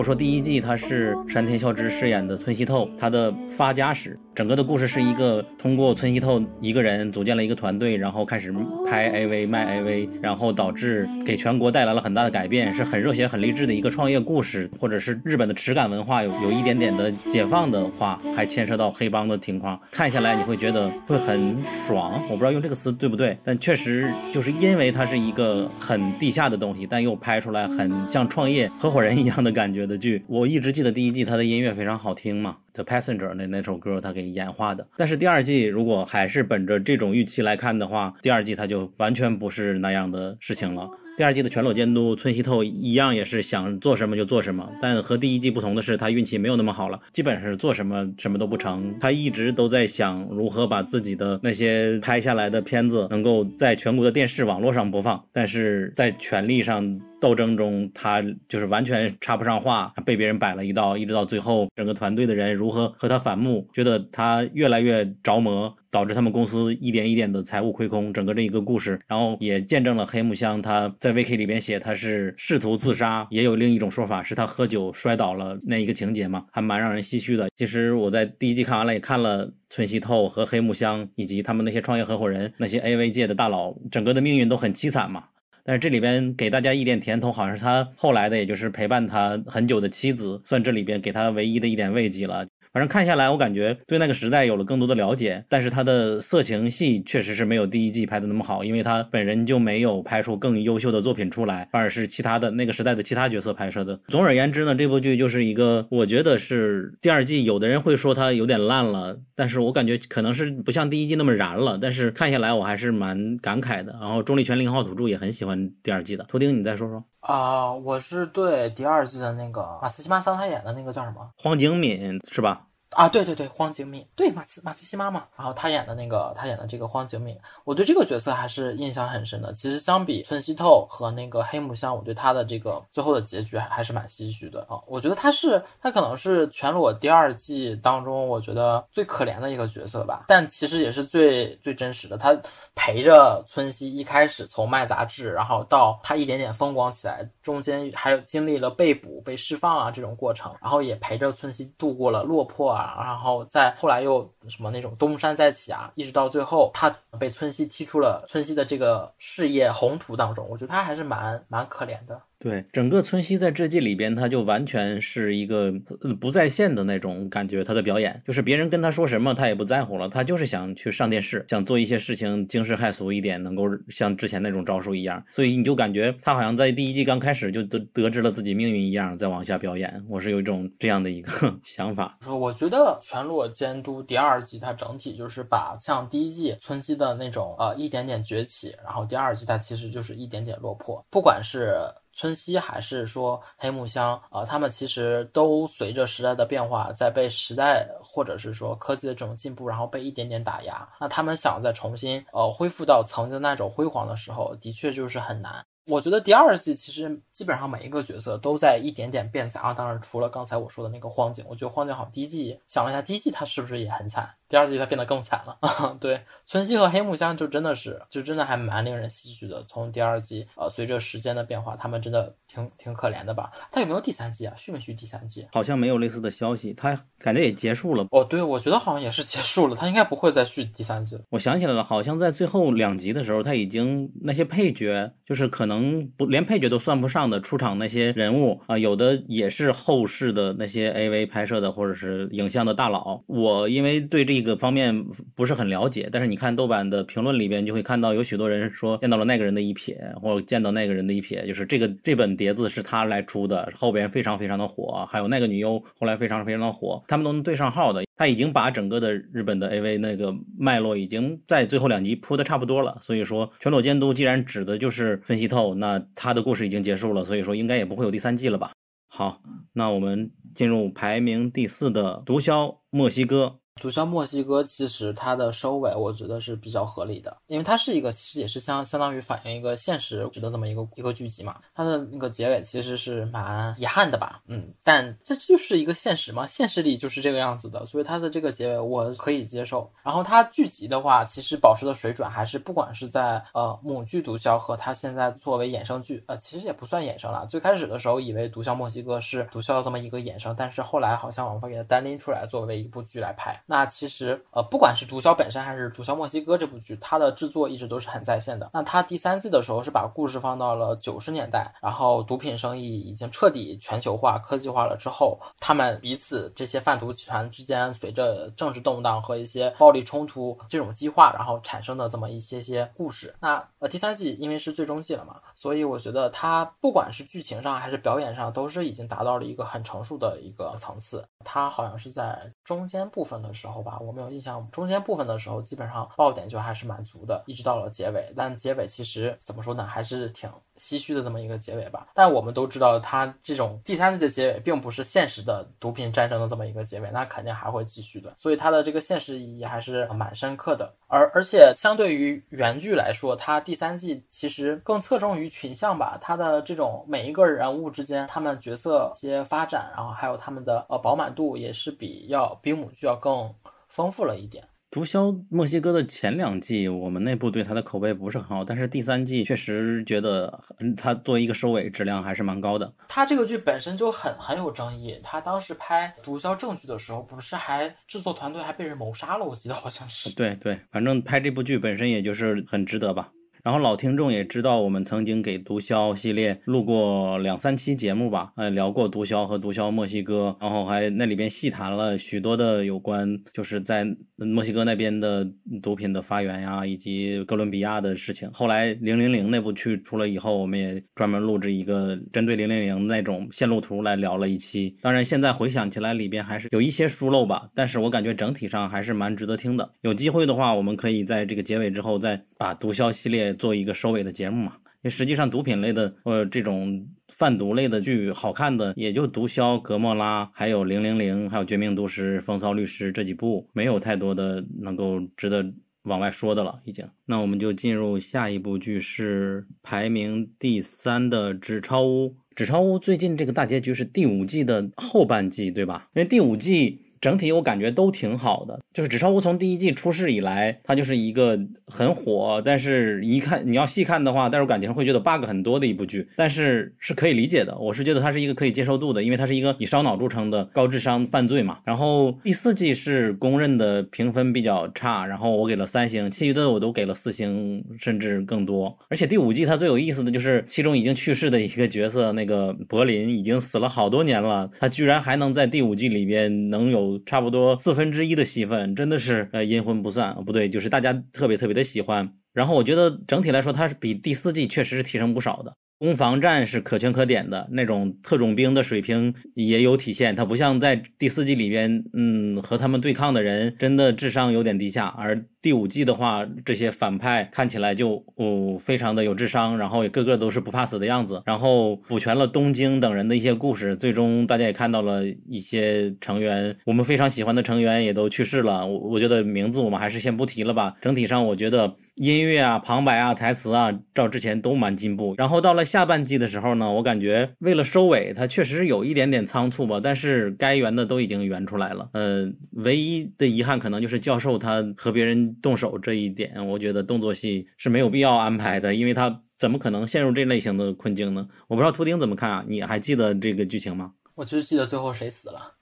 [0.05, 8.53] 说第一季他是山田孝之饰演的村西透，他的发家史，整个的故事是一个通过村西透一个人组建了一个团队，然后开始
[8.85, 21.55] 拍 AV 卖 AV，然后导致给全国带来了很大的改变，是很热血、很励志的一个创业故事，或者是日本的耻感文化有有一点点的解放的话，还牵涉到黑帮的情况，看下来你会觉得会很
[21.87, 22.21] 爽。
[22.29, 30.25] 我不知道用这个词对不对，但确实就是因为它是一个很地下的东西，但又拍出来很像创业合伙人一样的感觉的剧。
[30.27, 32.57] 我一直记得第一季它的音乐非常好听嘛。
[32.75, 34.85] The Passenger 那那首歌，他给演化的。
[34.97, 40.89] 但是第二季如果还是本着这种预期来看的话，第二季它就完全不是那样的事情了。
[41.17, 48.93] 第二季的全裸监督村西透一样也是想做什么就做什么，但和第一季不同的是，他运气没有那么好了，基本是做什么什么都不成。
[48.99, 56.99] 他一直都在想如何把自己的那些拍下来的片子能够在全国的电视网络上播放，但是在权力上。
[57.25, 77.49] 斗争中，他就是完全插不上话，被别人摆了一道，一直到最后，整个团队的人如何和他反目，觉得他越来越着魔，导致他们公司一点一点的财务亏空，整个这一个故事，然后也见证了黑木香他在 VK 里边写他是试图自杀，也有另一种说法是他喝酒摔倒了那一个情节嘛，还蛮让人唏嘘的。
[77.57, 85.23] 其实我在第一季看完了，也看了村西透和黑木香以及他们那些创业合伙人，那些 AV 界的大佬，整个的命运都很凄惨嘛。
[85.67, 92.45] 但是这里边给大家一点甜头，好像是他后来的，也就是陪伴他很久的妻子，算这里边给他唯一的一点慰藉了。
[92.75, 103.97] 反正看下来，我感觉对那个时代有了更多的了解，但是他的色情戏确实是没有第一季拍的那么好，因为他本人就没有拍出更优秀的作品出来，反而是其他的那个时代的其他角色拍摄的。
[104.09, 113.97] 总而言之呢，这部剧就是一个，我觉得是第二季，有的人会说它有点烂了，但是我感觉可能是不像第一季那么燃了，但是看下来我还是蛮感慨的。
[114.01, 117.05] 然后重力拳零号土著也很喜欢第二季的，图丁你再说说。
[117.25, 122.67] 啊、我是对第二季的那个马斯西马桑他演的那个叫什么黄景敏是吧？
[122.95, 123.09] 啊？
[123.09, 125.23] 对对对，荒井敏，对马茨马茨西妈妈。
[125.37, 129.53] 然后他演的那个，他演的这个荒井敏，我对这个角色还是印象很深的。
[129.53, 134.79] 其实相比村西透和那个黑木香，我对他的这个最后的结局还还是蛮唏嘘的啊。
[134.87, 142.17] 我觉得他是他可能是全裸第二季当中，我觉得最可怜的一个角色吧，但其实也是最最真实的。
[142.17, 142.35] 他
[142.75, 162.21] 陪着村西一开始从卖杂志，然后到他一点点风光起来，中间还有经历了被捕、被释放啊这种过程，然后也陪着村西度过了落魄啊，然后再后来又什么那种东山再起啊，一直到最后他被村西踢出了村西的这个事业宏图当中，我觉得他还是蛮蛮可怜的。
[162.37, 165.71] 对，整个村西在这季里边，他就完全是一个
[166.19, 167.63] 不在线的那种感觉。
[167.63, 175.23] 他的表演就是别人跟他说什么，他也不在乎了，他就是想去上电视，想做一些事情惊世骇俗一点，能够像之前那种招数一样。
[175.31, 180.03] 所以你就感觉他好像在第一季刚开始就得得知了自己命运一样，在往下表演。
[180.07, 181.31] 我是有一种这样的一个
[181.63, 182.17] 想法。
[182.21, 191.75] 说我觉得《全裸监督》第二季它整体就是把像第一季村西的那种呃一点点崛起，然后第二季它其实就是一点点落魄，不管是。
[192.15, 200.87] 村西还是说黑木香啊、呃，他们其实都随着时代的变化，在被时代或者是说科技的这种进步，然后被一点点打压。
[200.99, 205.63] 那他们想再重新呃恢复到曾经那种辉煌的时候，的确就是很难。
[205.87, 214.27] 我觉得第二季其实基本上每一个角色都在一点点变杂，当然除了刚才我说的那个荒井，我觉得荒井好像第一季想了一下，第一季他是不是也很惨？
[214.47, 215.97] 第二季他变得更惨了啊！
[215.99, 219.63] 对，村西和黑木香就真的是，就真的还蛮令人唏嘘的。
[219.67, 223.49] 从第二季，呃，随着时间的变化，他们真的挺挺可怜的吧？
[223.71, 224.53] 他有没有第三季啊？
[224.55, 225.47] 续没续第三季？
[225.51, 228.05] 好像没有类似的消息，他感觉也结束了。
[228.11, 231.23] 哦，对，我觉得好像也是结束了，他应该不会再续第三季了。
[231.31, 243.23] 我想起来了，好像在最后两集的时候，他已经那些配角，就是可能不连配角都算不上的出场那些人物啊，有的也是后世的那些 AV 拍摄的或者是影像的大佬。
[243.25, 245.05] 我因为对这个方面。
[245.35, 258.03] 不是很了解，但是你看豆瓣的评论里边，就会看到有许多人说见到了那个人的一瞥，或者见到那个人的一瞥，就是这个这本碟子是他来出的，后边非常非常的火，还有那个女优后来非常非常的火，他们都能对上号的。
[258.17, 268.71] 他已经把整个的日本的 AV 那个脉络已经在最后两集铺的差不多了，所以说全裸监督既然指的就是分析透，那他的故事已经结束了，所以说应该也不会有第三季了吧？
[269.07, 269.41] 好，
[269.73, 273.59] 那我们进入排名第四的毒枭墨西哥。
[273.81, 281.57] 毒枭墨西哥其实它的收尾，我觉得是比较合理的，因为它是一个其实也是相相当于反映一个现实的这么一个一个剧集嘛。
[281.73, 289.91] 它的那个结尾其实是蛮遗憾的吧，嗯，但这就是一个现实嘛，现实里就是这个样子的，所以它的这个结尾我可以接受。
[290.01, 297.45] 然后它剧集的话，其实保持的水准还是不管是在呃母剧毒枭和它现在作为衍生剧，呃其实也不算衍生了。
[297.47, 303.61] 最开始的时候以为毒枭墨西哥是毒枭的这么一个衍生，但是后来好像网方给它单拎出来作为一部剧来拍。
[303.65, 308.69] 那其实，呃，不管是《毒枭》本身还是《毒枭墨西哥》这部剧，它的制作一直都是很在线的。
[308.73, 323.33] 那它第三季的时候是把故事放到了九十年代，然后毒品生意已经彻底全球化、科技化了之后，他们彼此这些贩毒集团之间随着政治动荡和一些暴力冲突这种激化，然后产生的这么一些些故事。
[323.39, 331.25] 那呃，第三季因为是最终季了嘛，所以我觉得它不管是剧情上还是表演上，都是已经达到了一个很成熟的一个层次。
[331.43, 333.97] 它好像是在中间部分的时候吧。
[333.99, 338.31] 我没有印象，中间部分的时候基本上爆点就还是蛮足的，一直到了结尾。
[338.35, 342.07] 但结尾其实怎么说呢，还是挺唏嘘的这么一个结尾吧。
[342.13, 348.33] 但我们都知道，它这种第三季的结尾并不是现实的毒品战争的这么一个结尾，那肯定还会继续的。
[348.37, 350.93] 所以它的这个现实意义还是蛮深刻的。
[351.07, 356.17] 而而且相对于原剧来说，它第三季其实更侧重于群像吧。
[356.21, 363.53] 它的这种每一个人物之间，他们角色一些发展，然后还有他们的呃饱满度，也是比要比母剧要更。
[363.87, 364.67] 丰富了一点。
[364.95, 370.57] 毒枭墨西哥的前两季，我们内部对它的口碑不是很好，但是第三季确实觉得，
[370.95, 372.93] 它作为一个收尾，质量还是蛮高的。
[373.09, 375.19] 它这个剧本身就很很有争议。
[375.21, 379.43] 他当时拍《毒枭证据》的时候，不是还制作团队还被人谋杀了？
[379.43, 380.33] 我记得好像是。
[380.33, 383.29] 对对，反正拍这部剧本身也就是很值得吧。
[383.65, 395.43] 然后老听众也知道，我们曾经给毒枭系列录过两三期节目吧，呃，聊过毒枭和毒枭墨西哥，然后还那里边细谈了许多的有关，就是在墨西哥那边的
[395.81, 398.47] 毒品的发源呀，以及哥伦比亚的事情。
[398.53, 404.95] 后来零零零那部剧出了以后，我们也专门录制一个针对零零零那种线路图来聊了一期。
[405.01, 409.89] 当然，现在回想起来，里边还是有一些疏漏吧，但是我感觉整体上还是蛮值得听的。
[410.01, 413.54] 有机会的话，我们可以在这个结尾之后再把毒枭系列。
[413.55, 426.79] 做一个收尾的节目嘛，因为实际上毒品类的呃这种贩毒类的剧，好看的也就《毒枭》《格莫拉》，还有《零零零》，还有《绝命毒师》《风骚律师》这几部，没有太多的能够值得往外说的了。
[426.85, 432.27] 已经，那我们就进入下一部剧，是排名第三的《纸钞屋》。
[432.55, 436.09] 《纸钞屋》最近这个大结局是第五季的后半季，对吧？
[436.13, 437.01] 因为第五季。
[437.21, 447.77] 整体我感觉都挺好的，就是《纸钞屋》从第一季出世以来，它就是一个很火，但是一看你要细看的话，但是我感情会觉得 bug 很多的一部剧，但是是可以理解的。
[447.77, 451.79] 我是觉得它是一个可以接受度的，因为它是一个以烧脑著称的高智商犯罪嘛。
[451.83, 458.97] 然后第四季是公认的评分比较差，然后我给了三星，其余的我都给了四星甚至更多。
[459.09, 467.19] 而且第五季它最有意思的就是其中已经去世的一个角色，那个柏林已经死了好多年了，他居然还能在第五季里边能有。
[467.25, 472.33] 差不多四分之一的戏份，真的是呃阴魂不散，不对，就是大家特别特别的喜欢。
[472.51, 475.75] 然后我觉得整体来说，它是比第四季确实是提升不少的。
[475.97, 480.35] 攻防战是可圈可点的，那种特种兵的水平也有体现。
[480.35, 493.95] 它不像在第四季里边，嗯，和他们对抗的人真的智商有点低下，而第五季的话，这些反派看起来就哦非常的有智商，然后也个个都是不怕死的样子，然后补全了东京等人的一些故事。
[493.95, 498.85] 最终大家也看到了一些成员，我们非常喜欢的成员也都去世了。
[498.85, 500.95] 我我觉得名字我们还是先不提了吧。
[501.01, 501.95] 整体上我觉得。
[502.15, 505.35] 音乐啊，旁白啊，台词啊，照之前都蛮进步。
[505.37, 509.99] 然后到了下半季的时候呢，我感觉为了收尾，它确实有一点点仓促吧。
[510.01, 512.09] 但是该圆的都已经圆出来了。
[512.13, 521.47] 呃，唯一的遗憾可能就是教授他和别人动手这一点，我觉得动作戏是没有必要安排的，因为他怎么可能陷入这类型的困境呢？
[521.67, 522.65] 我不知道图丁怎么看啊？
[522.65, 524.13] 你还记得这个剧情吗？
[524.35, 525.73] 我就是记得最后谁死了，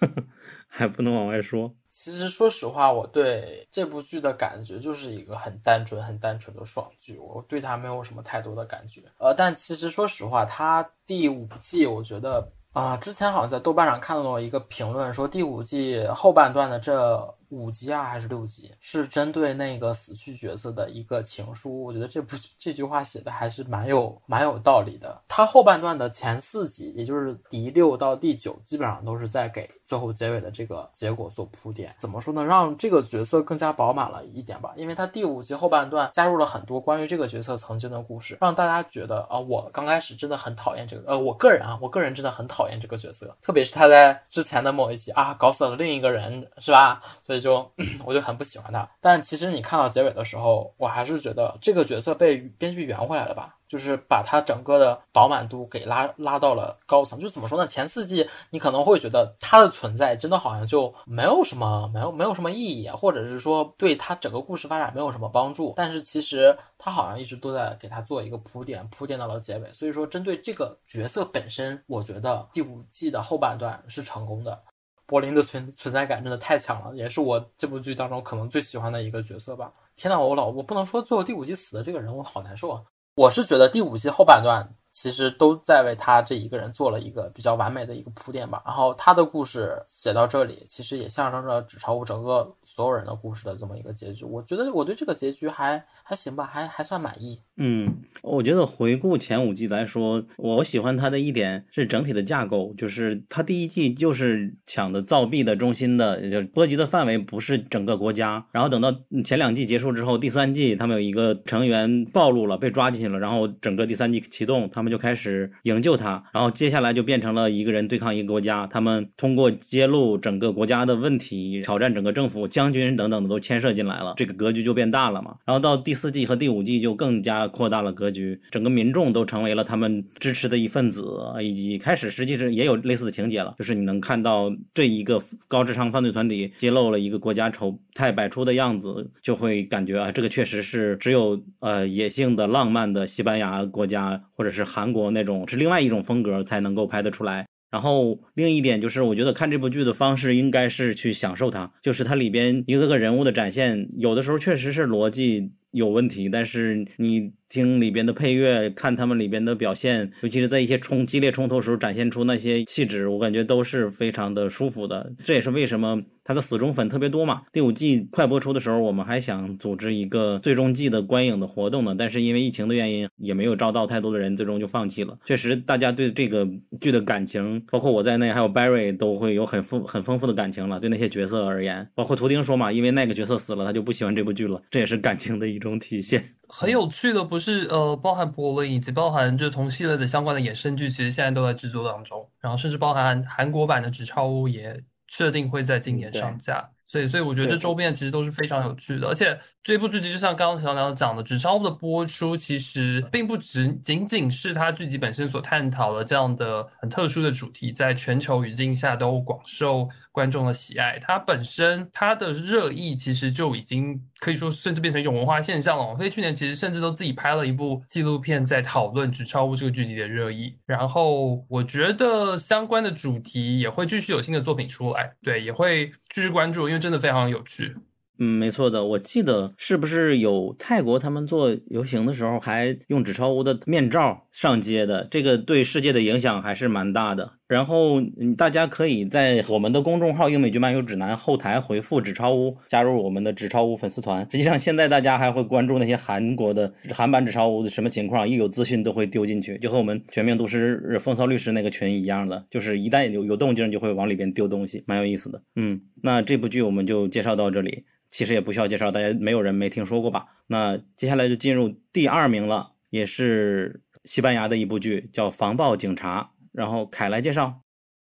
[0.68, 1.74] 还不能往外说。
[1.90, 9.02] 其实说实话，我对这部剧的感觉就是一个很单纯、很单纯的爽剧，我对它没有什么太多的感觉。
[9.18, 17.34] 呃，但其实说实话，它第五季，我觉得啊，之前好像在豆瓣上看到了一个评论，说第五季后半段的这。
[17.50, 18.72] 五集啊，还是六集？
[18.80, 21.82] 是针对那个死去角色的一个情书。
[21.82, 25.20] 我觉得这部这句话写的还是蛮有蛮有道理的。
[25.26, 31.92] 它后半段的前四集，也就是第六到第九，基本上都是在给最后结尾的这个结果做铺垫。
[31.98, 32.44] 怎么说呢？
[32.44, 34.72] 让这个角色更加饱满了一点吧。
[34.76, 41.10] 因为它第五集后半段加入了很多关于这个角色曾经的故事，让大家觉得啊，我刚开始真的很讨厌这个。
[41.10, 47.02] 呃，我个人啊，我个人真的很讨厌这个角色，特别是他在之前的某一集啊，搞死了另一个人，是吧？
[47.26, 47.40] 所以。
[47.40, 47.66] 就
[48.04, 57.20] 我就很不喜欢他，但其实你看到结尾的时候，我还是觉得这个角色被编剧圆回来了吧，就是把他整个的饱满度给拉拉到了高层。
[57.20, 57.68] 就怎么说呢？
[57.68, 65.72] 前四季你可能会觉得他的存在真的好像就没有什么没有没有什么意义，或者是说对他整个故事发展没有什么帮助。
[65.76, 69.72] 但是其实他好像一直都在给他做一个铺垫，铺垫到了结尾。
[69.72, 74.60] 所以说，针对这个角色本身，我觉得第五季的后半段是成功的。
[75.06, 79.72] 柏林的存存在感真的太强了，也是我这部剧当中可能最喜欢的一个角色吧。
[79.96, 82.82] 天呐，我老我不能说最后第五季死的这个人我好难受啊！
[83.20, 88.62] 我是觉得第五季后半段其实都在为他这一个人做了一个比较完美的一个铺垫吧。
[88.64, 94.24] 然后他的故事写到这里，其实也象征着纸钞屋整个所有人的故事的这么一个结局。
[94.24, 97.38] 我觉得我对这个结局还还行吧，还还算满意。
[97.58, 97.88] 嗯，
[98.22, 108.44] 我觉得回顾前五季来说，我喜欢它的一点是整体的架构，就是它第一季就是抢的造币的中心的，就波及的范围不是整个国家。
[108.50, 108.92] 然后等到
[109.24, 116.24] 前两季结束之后，第三季他们有一个成员暴露了，被抓进去了，然后整个第三季启动，他们就开始营救他。
[116.32, 125.36] 然后接下来就变成了一个人对抗一个国家，他们通过揭露整个国家的问题，挑战整个政府，将军等等的都牵涉进来了，这个格局就变大了嘛。
[125.44, 127.50] 然后到第四季和第五季就更加。
[127.50, 131.04] 扩大了格局，整个民众都成为了他们支持的一份子，
[131.42, 147.46] 以及开始实际是也有类似的情节了，就是你能看到这一个高智商犯罪团体揭露了一个国家丑态百出的样子，就会感觉啊，这个确实是只有呃野性的浪漫的西班牙国家或者是韩国那种是另外一种风格才能够拍得出来。
[147.70, 157.32] 然后另一点就是，我觉得看这部剧的方式应该是去享受它，就是它里边一个个人物的展现，有的时候确实是逻辑有问题，但是你。
[157.50, 165.12] 听里边的配乐，看他们里边的表现，尤其是在一些冲激烈冲突时候展现出那些气质，我感觉都是非常的舒服的。
[165.24, 167.42] 这也是为什么他的死忠粉特别多嘛。
[167.52, 175.18] 第五季快播出的时候，我们还想组织一个最终季的观影的活动呢，但是因为疫情的原因，也没有招到太多的人，最终就放弃了。
[175.24, 176.48] 确实，大家对这个
[176.80, 180.78] 剧的感情，包括我在内，还有 Barry 都会有很丰很丰富的感情了。
[180.78, 186.22] 对那些角色而言，包括图丁说嘛，因为那个角色死了，他就不喜欢这部剧了，这也是感情的一种体现。
[186.52, 192.28] 很有趣的不是，呃，包含柏林以及包含就同系列的相关的衍生剧，其实现在都在制作当中。
[192.40, 196.68] 然后甚至包含韩国版的《纸钞屋》也确定会在今年上架。
[196.86, 199.06] 所以，所以我觉得这周边其实都是非常有趣的。
[199.06, 209.88] 而且这部剧集就像刚刚小梁讲的，《纸钞屋》的播出其实并不只仅仅是它剧集本身所探讨的这样的很特殊的主题，在全球语境下都广受。
[210.12, 215.86] 观众的喜爱，它本身它的热议其实就已经可以说甚至变成一种文化现象了。
[215.86, 220.56] 王菲去年其实甚至都自己拍了一部纪录片，在讨论《纸钞屋》这个剧集的热议。
[220.66, 227.76] 然后我觉得相关的主题也会继续有新的作品出来，对，也会继续关注，因为真的非常有趣。
[228.22, 228.84] 嗯，没错的。
[228.84, 235.08] 我记得是不是有泰国他们做游行的时候还用纸钞屋的面罩上街的？
[235.10, 237.39] 这个对世界的影响还是蛮大的。
[237.50, 244.24] 然后嗯大家可以在我们的公众号“英美剧漫游指南”后台回复“纸钞屋”，加入我们的纸钞屋粉丝团。
[244.30, 255.42] 实际上，现在大家还会关注那些韩国的韩版纸钞屋的什么情况，一有资讯都会丢进去，就和我们全命都市风骚律师那个群一样的，就是一旦有有动静就会往里边丢东西，蛮有意思的。
[255.56, 260.26] 嗯，那这部剧我们就介绍到这里，其实也不需要介绍，大家没有人没听说过吧？
[260.46, 266.30] 那接下来就进入第二名了，也是西班牙的一部剧，叫《防暴警察》。
[266.52, 267.46] 然后凯来介绍，《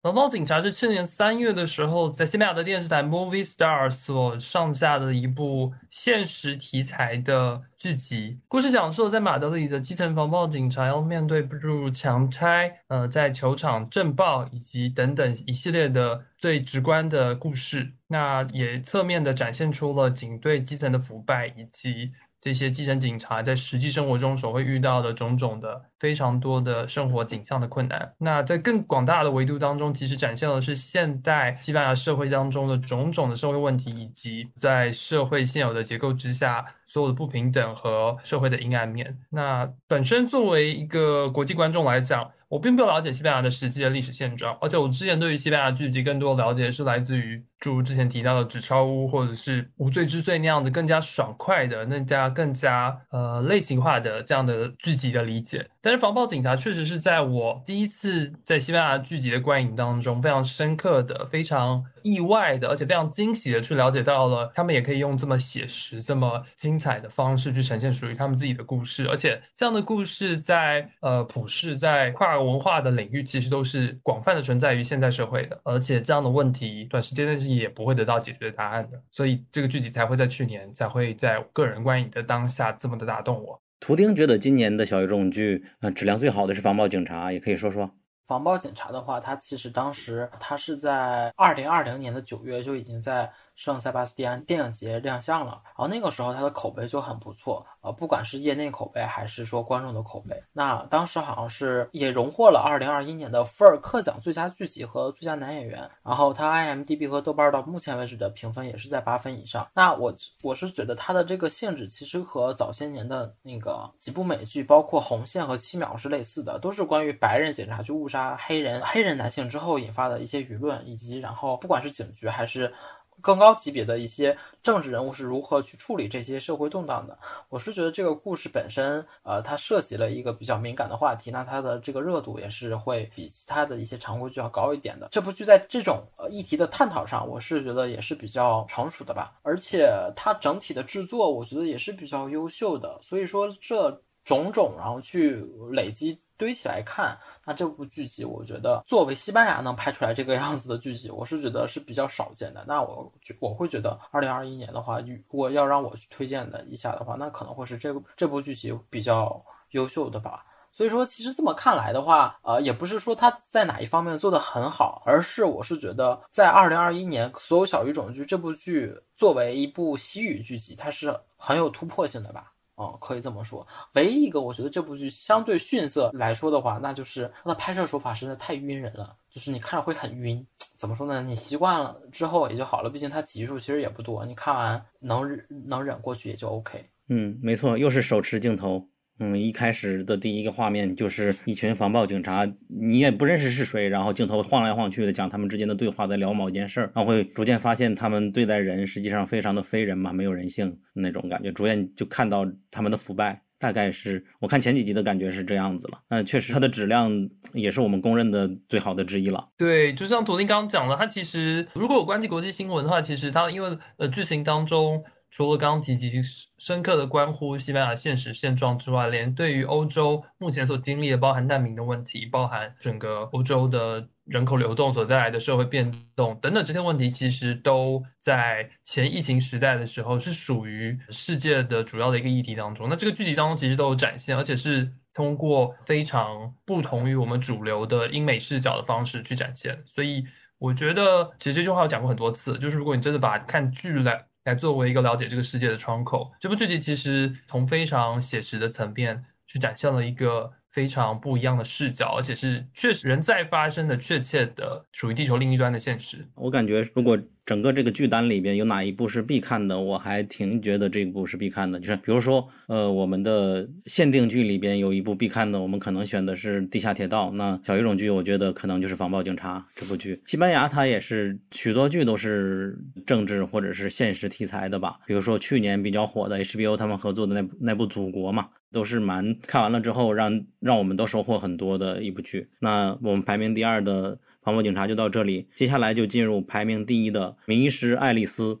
[0.02, 8.40] 防暴警察》是去年三月的时候在西班牙的电视台 Movie Star 所上架的一部现实题材的剧集。
[8.48, 17.92] 故事讲述了在马德里的基层防暴警察要面对诸如强拆、呃在球场震爆以及等等一系列的最直观的故事。
[18.06, 22.12] 那也侧面的展现出了警队基层的腐败以及。
[22.40, 39.18] 这些基层警察在实际生活中所会遇到的种种的非常多的生活景象的困难，那在更广大的维度当中，其实展现的是现代西班牙社会当中的种种的社会问题，以及在社会现有的结构之下所有的不平等和社会的阴暗面。
[39.30, 55.68] 那本身作为一个国际观众来讲，我并不了解西班牙的实际的历史现状，而且我之前对于西班牙剧集更多的了解是来自于诸如之前提到的《纸钞屋》或者是《无罪之罪》那样的更加爽快的、那家更加呃类型化的这样的剧集的理解。
[55.88, 83.58] 但是《防暴警察》确实是在我第一次在西班牙剧集的观影当中非常深刻的、非常意外的，而且非常惊喜的去了解到了他们也可以用这么写实、这么精彩的方式去呈现属于他们自己的故事，而且这样的故事在呃普世在跨文化的领域其实都是广泛的存在于现代社会的，而且这样的问题短时间内是也不会得到解决的答案的，所以这个剧集才会在去年才会在个人观影的当下这么的打动我。
[83.80, 87.90] 图钉觉得今年的小语种剧，呃，质量最好的是《防暴警察》，也可以说说。
[88.26, 109.68] 防暴警察的话，它其实当时它是在二零二零年的九月就已经在圣塞巴斯蒂安电影节亮相了，然后那个时候它的口碑就很不错，呃，不管是业内口碑还是说观众的口碑，那当时好像是也荣获了二零二一年的福尔克奖最佳剧集和最佳男演员，然后它 IMDB 和豆瓣到目前为止的评分也是在八分以上。
[109.74, 122.72] 那我我是觉得它的这个性质其实和早些年的那个几部美剧，包括《红线》和《七秒》是类似的，都是关于白人警察去误杀黑人黑人男性之后引发的一些舆论，以及然后不管是警局还是。
[123.20, 127.18] 更高级别的一些政治人物是如何去处理这些社会动荡的？
[127.48, 135.08] 我是觉得这个故事本身，呃，它涉及了一个比较敏感的话题，那它的这个热度也是会比其他的一些常规剧要高一点的。
[135.10, 142.98] 这部剧在这种呃议题的探讨上，我是觉得也是比较成熟的吧，而且它整体的制作，我觉得也是比较优秀的。
[143.02, 143.90] 所以说这
[144.24, 146.20] 种种，然后去累积。
[146.38, 152.64] 堆起来看，那这部剧集，我觉得作为西班牙能拍出来这个样子的剧集，我是觉得是比较少见的。
[152.66, 160.44] 那我觉我会觉得，二零二一年的话，如果要让我去推荐的一下的话，那可能会是这部这部剧集比较优秀的吧。
[160.70, 172.52] 所以说，其实这么看来的话，呃，也不是说它在哪一方面做得很好，而是我是觉得，在二零二一年所有小语种剧这部剧作为一部西语剧集，它是很有突破性的吧。
[172.78, 173.66] 哦、可以这么说。
[173.94, 180.46] 唯一一个我觉得这部剧相对逊色来说的话，那就是它的拍摄手法实在太晕人了，就是你看着会很晕。
[180.76, 181.20] 怎么说呢？
[181.22, 186.88] 你习惯了之后也就好了，毕竟它集数其实也不多，你看完能能忍过去也就 OK。
[187.08, 188.86] 嗯，没错，又是手持镜头。
[189.20, 203.42] 嗯，一开始的第一个画面就是一群防暴警察，你也不认识是谁，然后镜头晃来晃去的讲他们之间的对话，在聊某件事儿，然后会逐渐发现他们对待人实际上非常的非人嘛，没有人性那种感觉，逐渐就看到他们的腐败。
[203.60, 209.48] 大概是我看前几集的感觉是这样子了，嗯，确实它的质量也是我们公认的最好的之一了。
[209.56, 215.02] 对，就像昨天刚讲的，它其实如果有关注国际新闻的话，其实它因为呃剧情当中。
[215.30, 216.20] 除了刚刚提及
[216.56, 232.88] 深刻的关乎西班牙现实现状之外，连对于欧洲目前所经历的包含难民的问题、包含整个欧洲的人口流动所带来的社会变动等等这些问题，其实都在前疫情时代的时候是属于世界的主要的一个议题当中。
[232.88, 239.78] 那这个剧集当中其实都有展现，而且是通过非常不同于我们主流的英美视角的方式去展现。
[239.86, 240.24] 所以
[240.58, 244.24] 我觉得，其实这句话我讲过很多次，就是如果你真的把看剧来。
[244.48, 256.26] 来作为一个了解这个世界的窗口，这部剧集其实从非常写实的层面去展现了一个非常不一样的视角，而且是确实人在发生的确切的属于地球另一端的现实。
[256.34, 257.18] 我感觉如果
[257.48, 261.80] 整个这个剧单里边有哪一部是必看的，我还挺觉得这部是必看的。
[261.80, 267.30] 就是比如说，呃，我们的限定剧里边有一部必看的，我们可能选的是《地下铁道》。
[267.32, 270.20] 那小语种剧，我觉得可能就是《防暴警察》这部剧。
[270.26, 274.98] 西班牙它也是许多剧都是政治或者是现实题材的吧。
[275.06, 282.46] 比如说去年比较火的 HBO 他们合作的那那部《祖国》嘛，都是蛮看完了之后让让我们都收获很多的一部剧。
[282.58, 284.18] 那我们排名第二的。
[284.48, 288.54] 防暴警察就到这里，接下来就进入排名第一的《迷失爱丽丝》。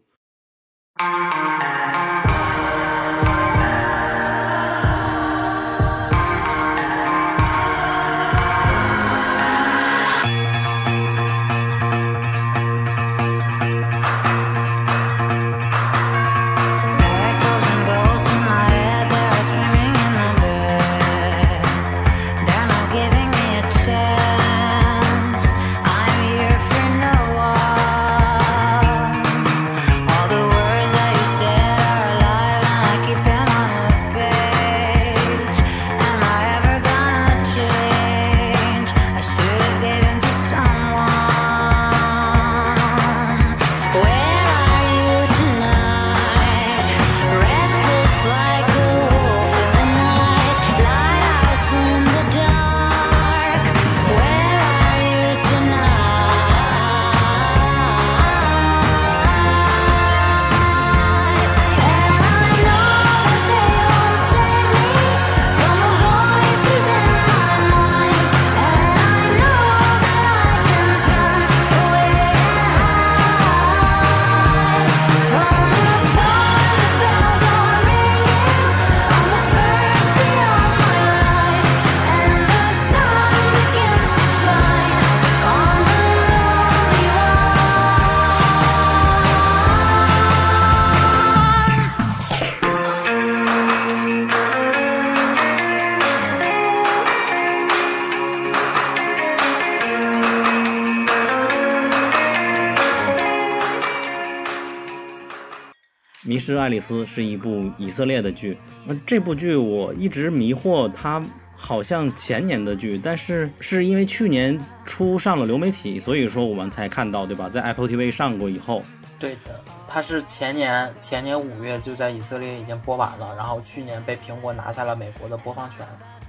[106.38, 111.20] 迷失爱丽丝是一部以色列的剧，那这部剧我一直迷惑，它
[111.56, 117.48] 好像前年的剧，但是是因为去年初上了流媒体，所以说我们才看到，对吧？
[117.48, 118.84] 在 Apple TV 上过以后，
[119.18, 125.78] 对的，它是前年前年五月就在以色列已经播完了，然后去年被苹果拿下了美国的播放权。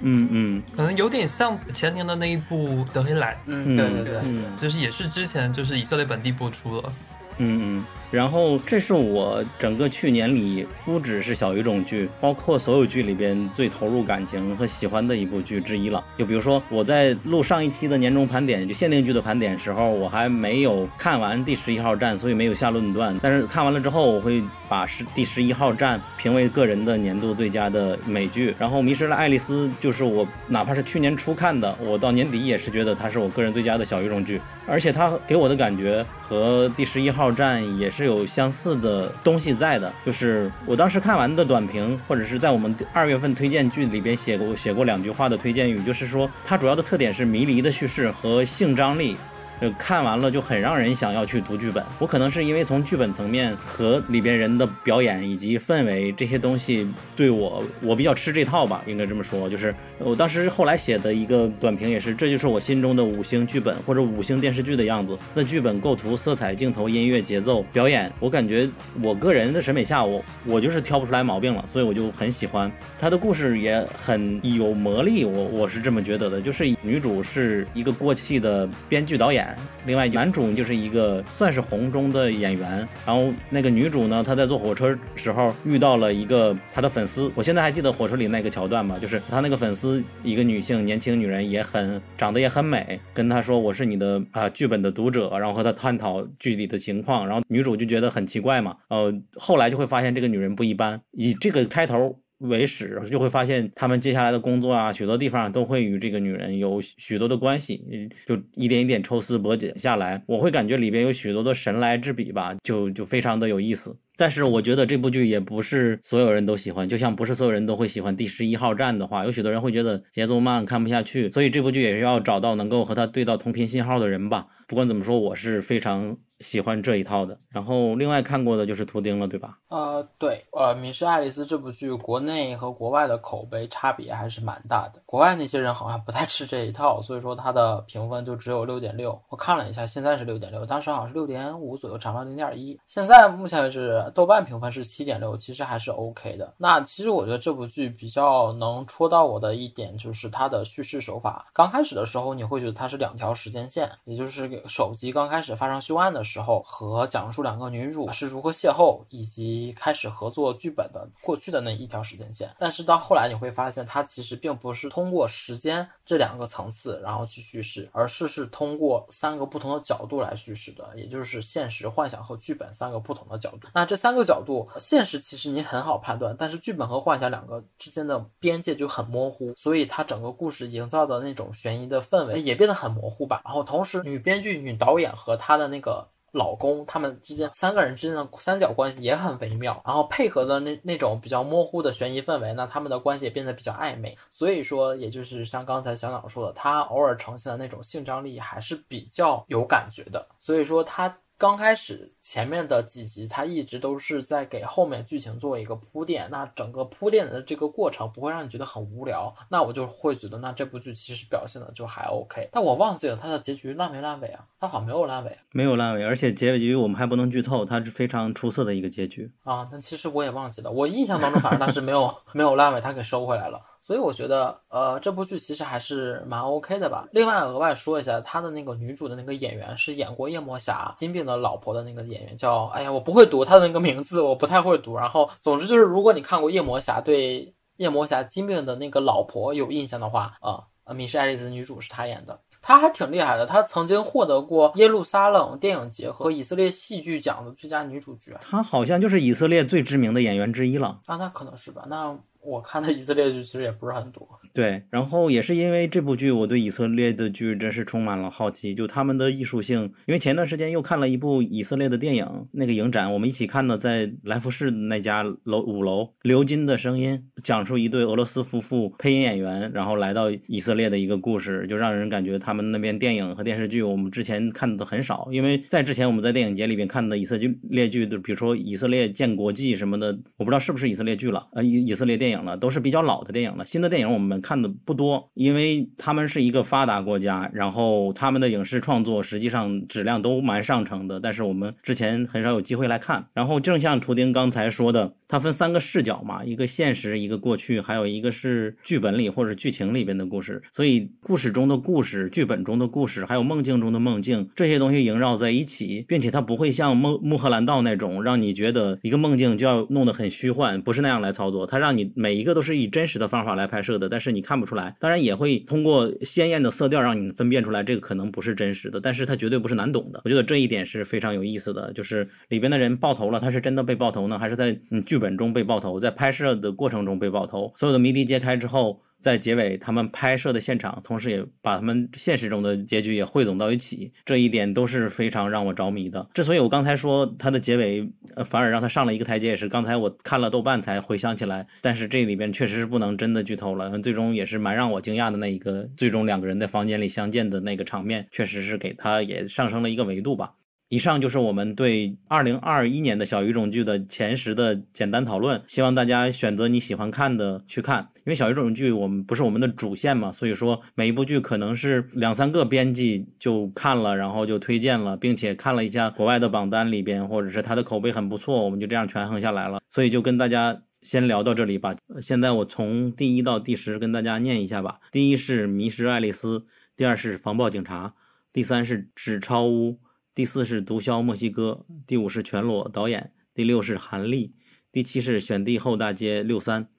[0.01, 6.91] 嗯嗯，可能有点像前年的那一部《德黑兰》，嗯，对对对，嗯就是也是之前就是以色列本地播出了。
[7.37, 16.03] 嗯嗯，然后这是我整个去年里不只是小语种剧，包括所有剧里边最投入感情和喜欢的一部剧之一了。
[16.17, 23.17] 就比如说我在录上一期的年终盘点，就限定剧的盘点时候，我还没有看完第十一号站，所以没有下论断。
[23.21, 28.53] 但是看完了之后，我会把十第十一号站评为个人的年度最佳的美剧。
[28.57, 39.91] 然后《迷失了爱丽丝》就是我哪怕是去年初看的，我到年底也是觉得它是我个人最佳的小语种剧，而且它给我的感觉和第十一号站也是是有相似的东西在的。
[40.05, 49.17] 就是我当时看完的短评，或者是在我们二月份推荐剧里边写过写过两句话的推荐语，就是说它主要的特点是迷离的叙事和性张力。
[49.61, 51.83] 就看完了就很让人想要去读剧本。
[51.99, 59.49] 我可能是因为从剧本层面和里边人的表演以及氛围这些东西对我我比较吃这套吧，应该这么说。
[59.49, 65.17] 就是我当时后来写的一个短评也是，这就是我心中的五星剧本或者五星电视剧的样子。
[65.33, 68.69] 那剧本构图、色彩、镜头、音乐、节奏、表演，我感觉
[69.01, 72.71] 我个人的审美下，我我就是挑不出来毛病了，所以我就很喜欢。
[72.97, 76.41] 他的故事也很有魔力，我我是这么觉得的。
[76.41, 79.48] 就是女主是一个过气的编剧导演。
[79.85, 102.19] 另外，男主就是一个算是红中的演员，然后那个女主呢，她在坐火车时候遇到了一个她的粉丝，我现在还记得火车里那个桥段嘛，就是她那个粉丝一个女性年轻女人，也很长得也很美，跟她说我是你的啊剧本的读者，然后和她探讨剧里的情况，然后女主就觉得很奇怪嘛，呃，后来就会发现这个女人不一般，以这个开头。
[102.39, 113.97] 为始，就会发现他们接下来的工作啊，许多地方都会与这个女人有许多的关系，就一点一点抽丝剥茧下来，我会感觉里边有许多的神来之笔吧，就就非常的有意思。
[114.15, 124.47] 但是我觉得这部剧也不是所有人都喜欢，就像不是所有人都会喜欢第十一号站的话，有许多人会觉得节奏慢看不下去，所以这部剧也是要找到能够和他对到同频信号的人吧。
[124.67, 127.37] 不管怎么说，我是非常喜欢这一套的。
[127.49, 129.57] 然后另外看过的就是图钉了，对吧？
[129.67, 135.01] 呃，对，呃，《迷失爱丽丝》这部剧，国内和国外的口碑差别还是蛮大的。
[135.05, 139.19] 国外那些人好像不太吃这一套，所以说它的评分就只有六点六。
[139.29, 142.79] 我看了一下，现在是六点六，当时好像是六点五左右，涨到零点一。
[142.87, 146.53] 现在目前为止，豆瓣评分是七点六，其实还是 OK 的。
[146.57, 151.47] 那其实我觉得这部剧比较能戳到我的一点就是它的叙事手法。
[151.53, 162.53] 刚开始的时候，你会觉得它是两条时间线，也就是手机刚开始发生凶案的时，时候和讲述两个女主是如何邂逅，以及开始合作剧本的过去的那一条时间线。
[162.59, 173.67] 但是到后来你会发现，它其实并不是通过时间这两个层次然后去叙事，而是是通过三个不同的角度来叙事的，也就是现实、幻想和剧本三个不同的角度。
[173.73, 183.41] 那这三个角度，现实其实你很好判断，但是剧本和幻想两个之间的边界就很模糊，所以它整个故事营造的那种悬疑的氛围也变得很模糊吧。
[183.43, 186.07] 然后同时，女编剧、女导演和她的那个。
[186.31, 194.17] 老公他们之间三个人之间的三角关系也很微妙，然后配合的那那种比较模糊的悬疑氛围，那他们的关系也变得比较暧昧。
[194.31, 200.27] 所以说，也就是像刚才小鸟说的，他偶尔呈现的那种性张力还是比较有感觉的。
[200.39, 201.15] 所以说他。
[201.39, 212.49] 刚开始前面的几集，它一直都是在给后面剧情做一个铺垫，那整个铺垫的这个过程不会让你觉得很无聊，那我就会觉得那这部剧其实表现的就还 OK。
[212.51, 214.45] 但我忘记了它的结局烂没烂尾啊？
[214.59, 219.65] 它好像没有烂尾，没有烂尾，而且结局我们还不能剧透，它是非常出色的一个结局啊。
[219.71, 223.61] 但其实我也忘记了，我印象当中反正它是没有 没有烂尾，它给收回来了。
[223.89, 227.07] 所以我觉得，呃，这部剧其实还是蛮 OK 的吧。
[227.11, 234.95] 另外，额外说一下，他的那个女主的那个演员是演过夜魔侠金并的老婆的那个演员，叫哎呀，我不会读他的那个名字，我不太会读。
[234.95, 240.61] 然后，总之就是，如果你看过夜魔侠，对夜魔侠金并的那个老婆有印象的话，啊，
[240.93, 243.47] 《迷失爱丽丝》女主是他演的，他还挺厉害的。
[243.47, 248.37] 他曾经获得过耶路撒冷电影节和以色列戏剧奖的最佳女主角。
[248.39, 250.99] 她好像就是以色列最知名的演员之一了。
[251.07, 251.85] 啊，那可能是吧。
[251.89, 252.15] 那。
[252.41, 259.81] 我看的以色列剧其实也不是很多，对，然后也是因为这部剧，我对以色列的剧真是充满了好奇，就他们的艺术性。
[260.05, 277.37] 因为前段时间又看了一部以色列的电影，那个影展我们一起看的，在来福士那家楼五楼，《流金的声音》，讲述一对俄罗斯夫妇配音演员，然后来到以色列的一个故事，就让人感觉他们那边电影和电视剧我们之前看的很少，因为在之前我们在电影节里边看的以色
[277.69, 282.39] 列剧，就比如说《以色列建国记》什么的，我不知道是不是以色列剧了，呃，以以色列电电影。
[282.43, 293.25] 了都是比较老的电影了，新的电影我们看的不多，因为他们是一个发达国家，然后他们的影视创作实际上质量都蛮上乘的，但是我们之前很少有机会来看。
[293.33, 300.61] 然后正像图丁刚才说的，它分三个视角嘛，一个现实，一个过去，还有一个是剧本里或者剧情里边的故事。
[300.71, 312.39] 所以故事中的故事、剧本中的故事，还有梦境中的梦境，这些东西萦绕在一起，并且它不会像《梦穆赫兰道》那种让你觉得一个梦境就要弄得很虚幻，不是那样来操作，它让你每。
[312.39, 314.95] 一个都是以真实的方法来拍摄的，但是你看不出来。
[314.97, 320.21] 当然也会通过鲜艳的色调让你分辨出来，这个可能不是真实的，但是它绝对不是难懂的。
[320.23, 327.73] 我觉得这一点是非常有意思的，就是里边的人爆头了，他是真的被爆头呢，还是在嗯剧本中被爆头，在拍摄的过程中被爆头？
[327.75, 329.01] 所有的谜底揭开之后。
[329.21, 336.27] 在结尾，他们拍摄的现场，同时也把他们现实中的结局也汇总到一起，这一点都是非常让我着迷的。
[336.33, 341.67] 之所以我刚才说它的结尾，呃，反而让他上了一个台阶，也是刚才我看了豆瓣才回想起来。
[341.81, 350.53] 但是这里边确实是不能真的剧透了，最终也是蛮让我惊讶的那一个，最终两个人在房间里相见的那个场面，确实是给他也上升了一个维度吧。
[350.89, 358.01] 以上就是我们对二零二一年的小语种剧的前十的简单讨论，希望大家选择你喜欢看的去看。
[358.17, 369.79] 因为小语种剧我们不是我们的主线嘛，所以说每一部剧可能是两三个编辑就看了，然后就推荐了，并且看了一下国外的榜单里边，或者是它的口碑很不错，我们就这样权衡下来了。
[369.91, 371.95] 所以就跟大家先聊到这里吧。
[372.19, 374.99] 现在我从第一到第十跟大家念一下吧。
[375.11, 376.57] 第一是《迷失爱丽丝》，
[376.97, 378.07] 第二是《防暴警察》，
[378.51, 379.91] 第三是《纸钞屋》。
[380.35, 384.55] 第四是毒枭墨西哥，第五是全裸导演，第六是韩立，
[384.91, 386.89] 第七是选帝后大街六三，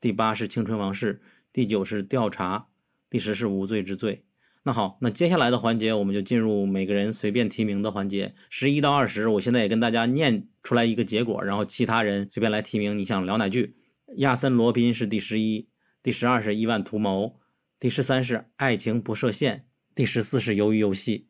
[0.00, 1.22] 第八是青春往事，
[1.52, 2.68] 第九是调查，
[3.08, 4.24] 第十是无罪之罪。
[4.64, 13.76] 那好，那接下来的环节我们就进入每个人随便提名的环节，十一到二十，我现在也跟大家念出来一个结果，然后其他人随便来提名你想聊哪句。
[14.16, 15.68] 亚森罗宾是第十一，
[16.02, 17.38] 第十二是亿万图谋，
[17.78, 21.27] 第十三是爱情不设限，第十四是鱿鱼游戏。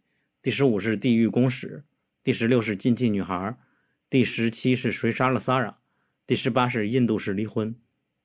[0.48, 1.84] 第十五是地狱公使，
[2.24, 3.54] 第十六是禁忌女孩，
[4.08, 5.74] 第十七是谁杀了 Sara，
[6.26, 7.76] 第十八是印度式离婚，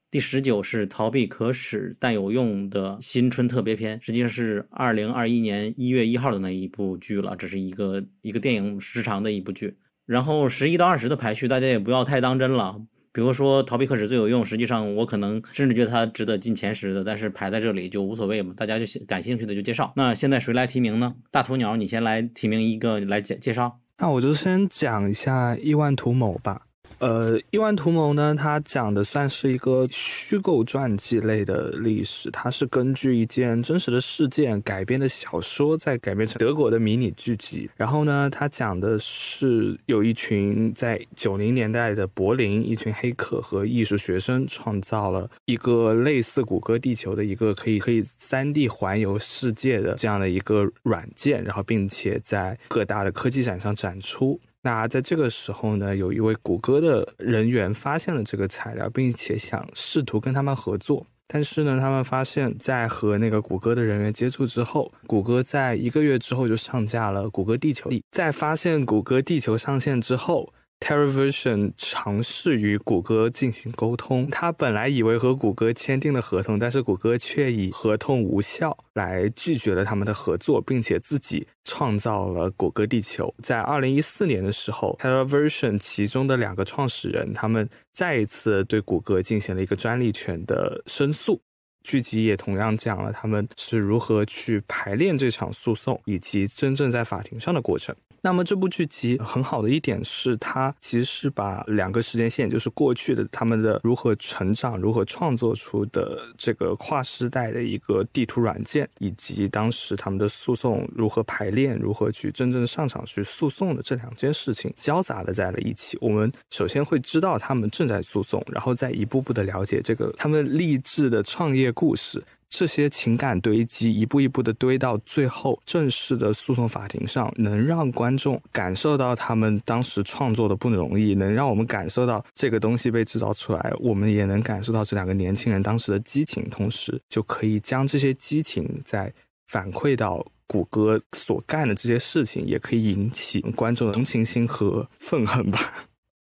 [0.09, 9.76] 第十九是逃避可耻但有用的新春特别篇，实际上是二零二一年一月一号的那一部剧了，这是一个一个电影时长的一部剧。
[10.05, 12.82] 然后十一到二十的排序，大家也不要太当真了。
[13.14, 19.93] 比如说逃避课时最有用，实际上我可能甚至觉得它值得进前十的，但是排在这里就无所谓嘛，大家就感兴趣的就介绍。
[19.95, 21.14] 那现在谁来提名呢？
[21.30, 23.80] 大鸵鸟，你先来提名一个来介介绍。
[23.99, 26.64] 那我就先讲一下亿万图谋吧。
[27.04, 37.70] 呃，亿万图谋呢，它讲的算是一个虚构传记类的历史，它是根据一件真实的事件改编的小说，再改编成德国的迷你剧集。
[37.76, 54.39] 然后呢，它讲的是有一群在九零年代的柏林，一群黑客和艺术学生创造了一个类似谷歌地球的一个可以可以三 D 环游世界的这样的一个软件，然后并且在各大的科技展上展出。
[54.66, 61.05] 那在这个时候呢，有一位谷歌的人员发现了这个材料，并且想试图跟他们合作。
[61.28, 67.89] 但是呢，他们发现，在和那个谷歌的人员接触之后，谷歌在一个月之后就上架了谷歌地球。
[68.11, 70.53] 在发现谷歌地球上线之后。
[70.84, 83.34] Terravision 尝试与谷歌进行沟通，他本来以为和谷歌签订了合同，但是谷歌却以合同无效来拒绝了他们的合作，并且自己创造了谷歌地球。
[83.41, 91.39] 在二零一四年的时候，Terravision 其中的两个创始人，他们再一次对谷歌进行了一个专利权的申诉。
[91.86, 97.95] 剧集也同样讲了他们是如何去排练这场诉讼，以及真正在法庭上的过程。
[98.26, 115.97] 那么这部剧集很好的一点是，它其实是把两个时间线，就是过去的他们的如何成长、如何创作出的这个跨时代的一个地图软件，以及当时他们的诉讼如何排练、如何去真正上场去诉讼的这两件事情交杂的在了一起。
[115.99, 122.24] 我们首先会知道他们正在诉讼，然后再一步步的了解这个他们励志的创业故事。
[122.56, 139.12] 这些情感堆积，一步一步的堆到最后正式的诉讼法庭上，能让观众感受到他们当时创作的不容易，能让我们感受到这个东西被制造出来，我们也能感受到这两个年轻人当时的激情，同时就可以将这些激情再
[139.47, 145.74] 反馈到谷歌所干的这些事情，也可以引起观众的同情心和愤恨吧。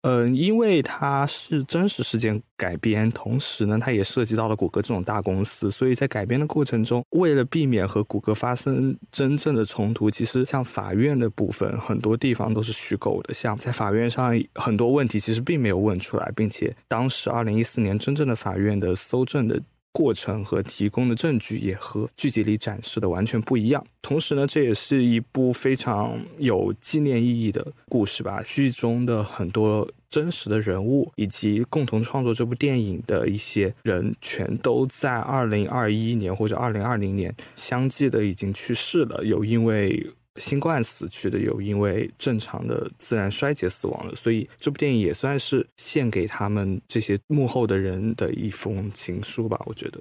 [0.03, 19.61] 嗯，因为它是真实事件改编，同时呢，它也涉及到了谷歌这种大公司，所以在改编的过程中，为了避免和谷歌发生真正的冲突，其实像法院的部分，很多地方都是虚构的，像在法院上很多问题其实并没有问出来，并且当时二零一四年真正的法院的搜证的。
[19.93, 23.85] 过程和提供的证据也和剧集里展示的完全不一样。
[24.03, 28.41] 同时呢，这也是一部非常有纪念意义的故事吧。
[28.43, 39.25] 剧中的很多真实的人物以及共同创作这部电影的一些人，全都在二零二一年或者二零二零年相继的已经去世了。
[39.25, 40.11] 有因为。
[40.37, 50.01] 新冠死去的有因为正常的自然衰竭死亡了，所以这部电影也算是献给他们这些幕后的人的一封情书吧，我觉得。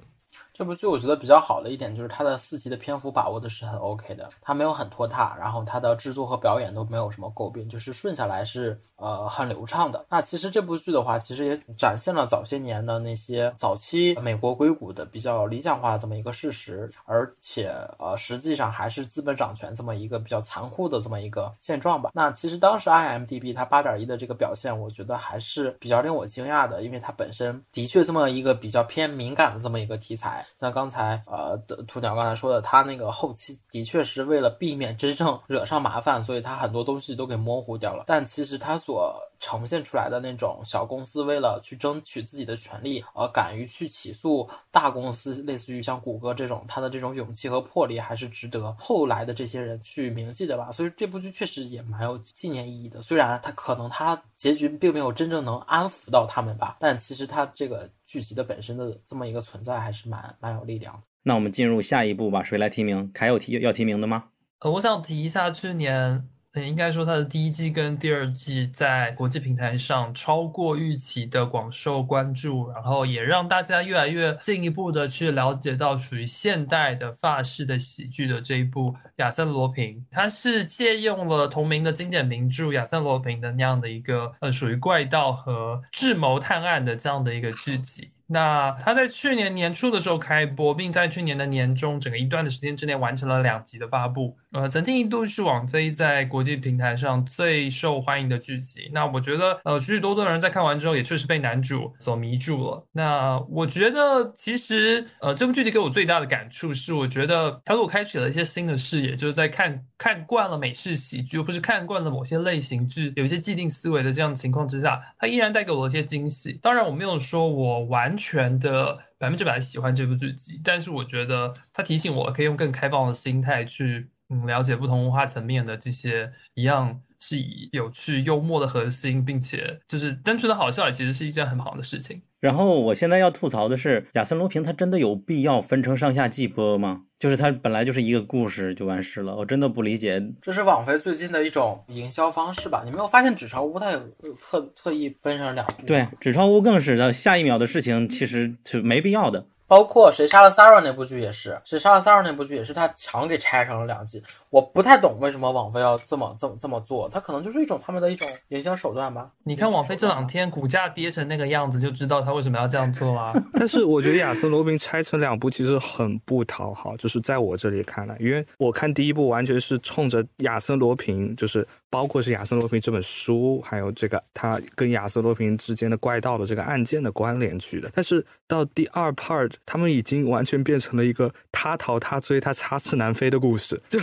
[0.60, 10.04] 这部剧我觉得比较好的一点就是它的四集的篇幅把握的是很 OK 的，它没有很拖沓，然后它的制作和表演都没有什么诟病，就是顺下来是呃很流畅的。
[10.10, 22.10] 那其实这部剧的话，其实也展现了早些年的那些早期美国硅谷的比较理想化的这么一个事实，而且呃实际上还是资本掌权这么一个比较残酷的这么一个现状吧。
[22.12, 30.44] 那其实当时 IMDB 它八点一的这个表现，我觉得还是比较令我惊讶的，因为它本身的确这么一个比较偏敏感的这么一个题材。
[30.58, 38.04] 像刚才呃的图鸟刚才说的，他那个后期的确是为了避免真正惹上麻烦，所以他很多东西都给模糊掉了。
[38.06, 50.70] 但其实他所呈现出来的那种小公司为了去争取自己的权利而敢于去起诉大公司，类似于像谷歌这种，他的这种勇气和魄力还是值得后来的这些人去铭记的吧。
[50.70, 53.02] 所以这部剧确实也蛮有纪念意义的。
[53.02, 57.90] 虽然他可能他结局并没有真正能安抚到他们吧，但其实他这个。
[58.10, 61.02] 剧集的本身的这么一个存在还是蛮蛮有力量的。
[61.22, 63.08] 那我们进入下一步吧，谁来提名？
[63.14, 64.24] 凯有提要提名的吗？
[64.58, 66.28] 呃，我想提一下去年。
[66.54, 88.10] 嗯，应该说它的第一季跟第二季在国际平台上超过预期的广受关注，然后也让大家越来越进一步的去了解到属于现代的法式的喜剧的这一部《亚森罗平》，它是借用了同名的经典名著《亚森罗平》的那样的一个呃属于怪盗和智谋探案的这样的一个剧集。
[88.32, 94.36] 那它在去年年初的时候开播，并在去年的年中整个一段的时间之内完成了两集的发布。
[94.52, 98.88] 呃，曾经一度是网飞在国际平台上最受欢迎的剧集。
[98.92, 102.86] 那我觉得，呃，许许多多的人在看完之后，也确实被男主所迷住了。
[102.92, 116.54] 那我觉得，其实，呃，这部剧集给我最大的感触是，我觉得它给我开启了一些新的视野，就是在看看惯了美式喜剧，或是看惯了某些类型剧，有一些既定思维的这样的情况之下，它依然带给我一些惊喜。
[116.54, 124.08] 当然，我没有说我完全的百分之百喜欢这部剧集，但是我觉得它提醒我可以用更开放的心态去。
[124.32, 132.22] 嗯，了解不同文化层面的这些，一样是以有趣、幽默的核心，并且就是单纯的好笑，也其实是一件很好的事情。
[132.38, 137.02] 然后我现在要吐槽的是，亚森罗平他真的有必要分成上下季播吗？
[137.20, 140.20] 就是它本来就是一个故事就完事了，我真的不理解。
[140.40, 142.82] 这是网飞最近的一种营销方式吧？
[142.82, 144.00] 你没有发现《纸钞屋》它有
[144.40, 145.86] 特特意分成两部？
[145.86, 149.44] 对，《纸钞屋》更是的，下一秒的事情其实是没必要的。
[149.70, 154.20] 包括谁杀了 Sarah 那部剧也是，谁杀了 Sarah 那部剧也是他强给拆成了两季。
[154.50, 159.30] 我不太懂为什么网飞要这么这么这么做，他可能就是一种他们的一种营销手段吧。
[159.44, 163.32] 你看网飞这两天股价跌成那个样子，就知道他为什么要这样做了。
[163.54, 177.90] 但是我觉得亚瑟罗宾拆成两部其实很不讨好，就是在我这里看来，因为我看第一部完全是冲着亚瑟罗宾，就是包括是亚瑟罗平这本书，还有这个他跟亚瑟罗平之间的怪盗的这个案件的关联去的。
[177.92, 179.50] 但是到第二 part。
[179.66, 184.00] 他们已经完全变成了一个他逃他追他插翅难飞的故事，就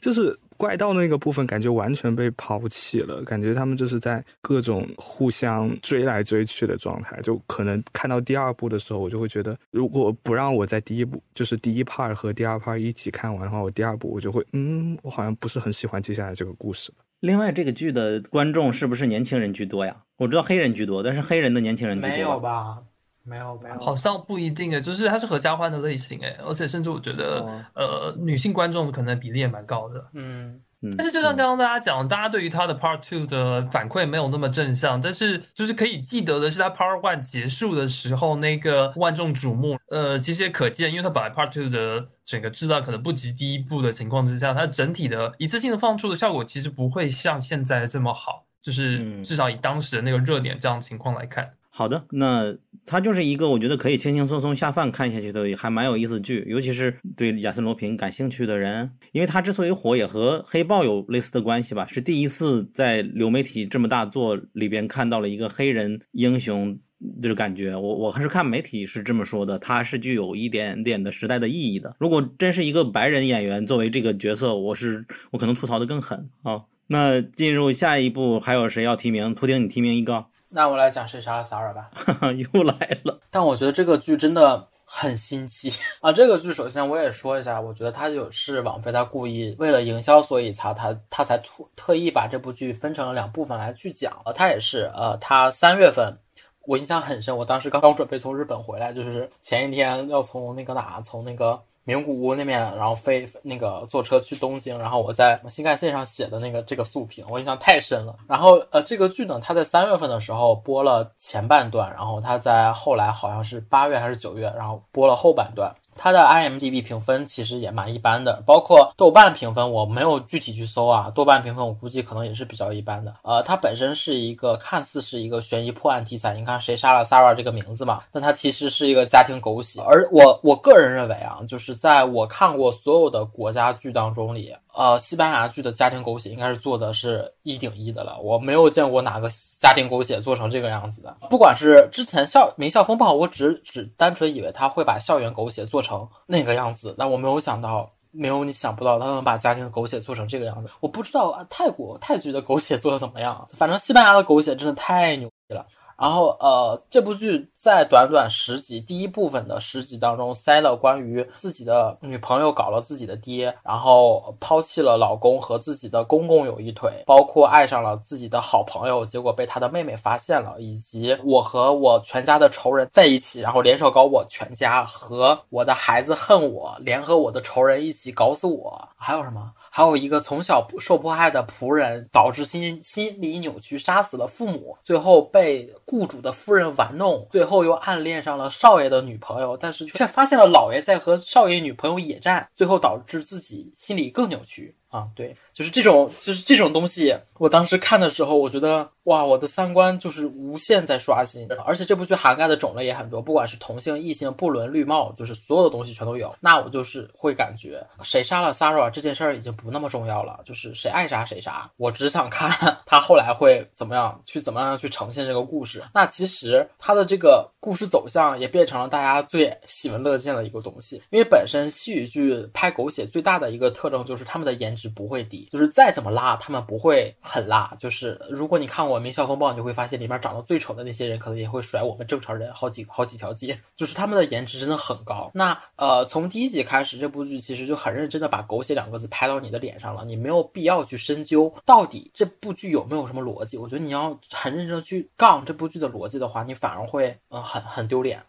[0.00, 7.18] 就是怪盗那个部分感觉完全被抛弃了，感觉他们就是在各种互相追来追去的状态。
[7.22, 16.92] 就可能看到第二部的时候，我就会觉得，如果不让我在第一部就是第一 part 和第二 part 一起看完的话，我第二部我就会嗯，我好像不是很喜欢接下来这个故事。
[17.20, 20.02] 另外，这个剧的观众是不是年轻人居多呀？
[20.16, 22.78] 我知道黑人居多，但是黑人的年轻人没有吧？
[23.22, 27.44] 没有没有，好像不一定诶，就是它是合家欢的类型诶，而且甚至我觉得，
[27.74, 30.08] 呃，女性观众可能比例也蛮高的。
[30.12, 30.60] 嗯，
[30.96, 51.50] 但是就像刚刚大家讲，大家对于他的 Part Two 的反馈没有那么正向，但是就是可以记得的是，他 Part One 结束的时候那个万众瞩目，呃，其实也可见，因为他本来 Part Two 的整个质量可能不及第一部的情况之下，它整体的一次性的放出的效果其实不会像现在这么好，就是至少以当时的那个热点这样情况来看。
[51.78, 52.56] 好的，那
[52.86, 66.74] 它就是一个我觉得可以轻轻松松下饭看下去的，还蛮有意思的剧，尤其是对亚森罗平感兴趣的人，因为他之所以火，也和黑豹有类似的关系吧，是第一次在流媒体这么大作里边看到了一个黑人英雄，
[67.20, 71.94] 就是感觉，我我还是看媒体是这么说的，他是具有一点点的时代的意义的。
[71.98, 76.62] 如果真是一个白人演员作为这个角色，我是我可能吐槽的更狠啊。
[76.86, 79.34] 那进入下一步，还有谁要提名？
[79.34, 80.24] 图丁，你提名一个。
[80.48, 81.90] 那我来讲谁杀了萨尔吧，
[82.54, 83.18] 又来了。
[83.30, 86.12] 但我觉得这个剧真的很新奇啊！
[86.12, 94.16] 这个剧首先我也说一下，我觉得它就是网飞，他故意为了营销，所以才他他才特特意把这部剧分成了两部分来去讲。
[94.24, 96.16] 呃，他也是呃，他三月份
[96.62, 101.60] 我印象很深，我当时刚刚准备从日本回来，就是前一天要从那个哪，从那个。
[101.86, 108.14] 名古屋那边，然后飞那个坐车去东京，然后我在新干线上写的那个这个速评，我印象太深了。
[108.28, 115.72] 然后呃，这个剧呢，它在三月份的时候播了前半段，然后它在后来好像是八月还是九月，然后播了后半段。
[115.96, 123.14] 它的 IMDB 评分其实也蛮一般的，包括豆瓣评分我没有具体去搜啊，豆瓣评分我估计可能也是比较一般的。
[123.22, 129.80] 呃，它本身是一个看似是一个悬疑破案题材，你看谁杀了 Sarah 这个名字嘛，但它其实是一个家庭狗血。
[129.80, 134.54] 而我我个人认为啊，就是在我看过所有的国家剧当中里。
[134.76, 141.16] 呃，西班牙剧的家庭狗血应该是做的是一顶一的了，我没有见过哪个家庭狗血做成这个样子的。
[141.30, 150.70] 不管是之前校名校风暴，我只只单纯以为他会把校园狗血做成那个样子，但我没有想到，没有你想不到他能把家庭狗血做成这个样子。
[150.80, 155.66] 我不知道啊，泰国泰剧的狗血做的怎么样，反正西班牙的狗血真的太牛逼了。
[155.98, 157.50] 然后呃，这部剧。
[157.66, 179.50] 在短短十集第一部分的十集当中，塞了关于自己的女朋友搞了自己的爹，然后抛弃了老公和自己的公公有一腿，包括爱上了自己的好朋友，结果被他的妹妹发现了，以及我和我全家的仇人在一起，然后联手搞我全家和我的孩子恨我，联合我的仇人一起搞死我，还有什么？
[179.72, 187.55] 还有一个从小受迫害的仆人，导致心心理扭曲，杀死了父母，最后被雇主的夫人玩弄，最后。
[187.56, 194.76] 后又暗恋上了少爷的女朋友，但是却发现了老爷在和少爷女朋友野战，最后导致自己心里更扭曲。
[194.88, 197.14] 啊，对，就是这种，就是这种东西。
[197.38, 201.46] 我当时看的时候，我觉得哇，我的三观就是无限在刷新。
[201.66, 206.34] 而且这部剧涵盖的种类也很多，不管是同性、异性、不伦、绿帽，就是所有的东西全都有。
[206.40, 211.70] 那我就是会感觉，谁杀了 Sarah 这件事儿已经不那么重要了，就是谁爱杀谁杀。
[211.76, 212.50] 我只想看
[212.86, 215.82] 他后来会怎么样，去怎么样去呈现这个故事。
[215.92, 221.02] 那其实他的这个故事走向也变成了大家最喜闻乐见的一个东西。
[221.10, 227.14] 因为本身戏语剧拍狗血最大的一个特征就是他们的是不会低，就是再怎么拉，他们不会。
[227.20, 233.58] 很拉，就是如果你看过《名校风暴》，你就会发现里面长得最丑的那些人，可能也会甩我们正常人好几好几条街。
[233.74, 235.30] 就是他们的颜值真的很高。
[235.34, 240.04] 那呃，从第一集开始，这部剧其实就很认真的把“狗血”两个字拍到你的脸上了。
[240.04, 243.58] 你没有必要去深究到底这部剧有没有什么逻辑。
[243.58, 248.22] 我觉得你要很认真去杠这部剧的逻辑的话，你反而会呃很很丢脸。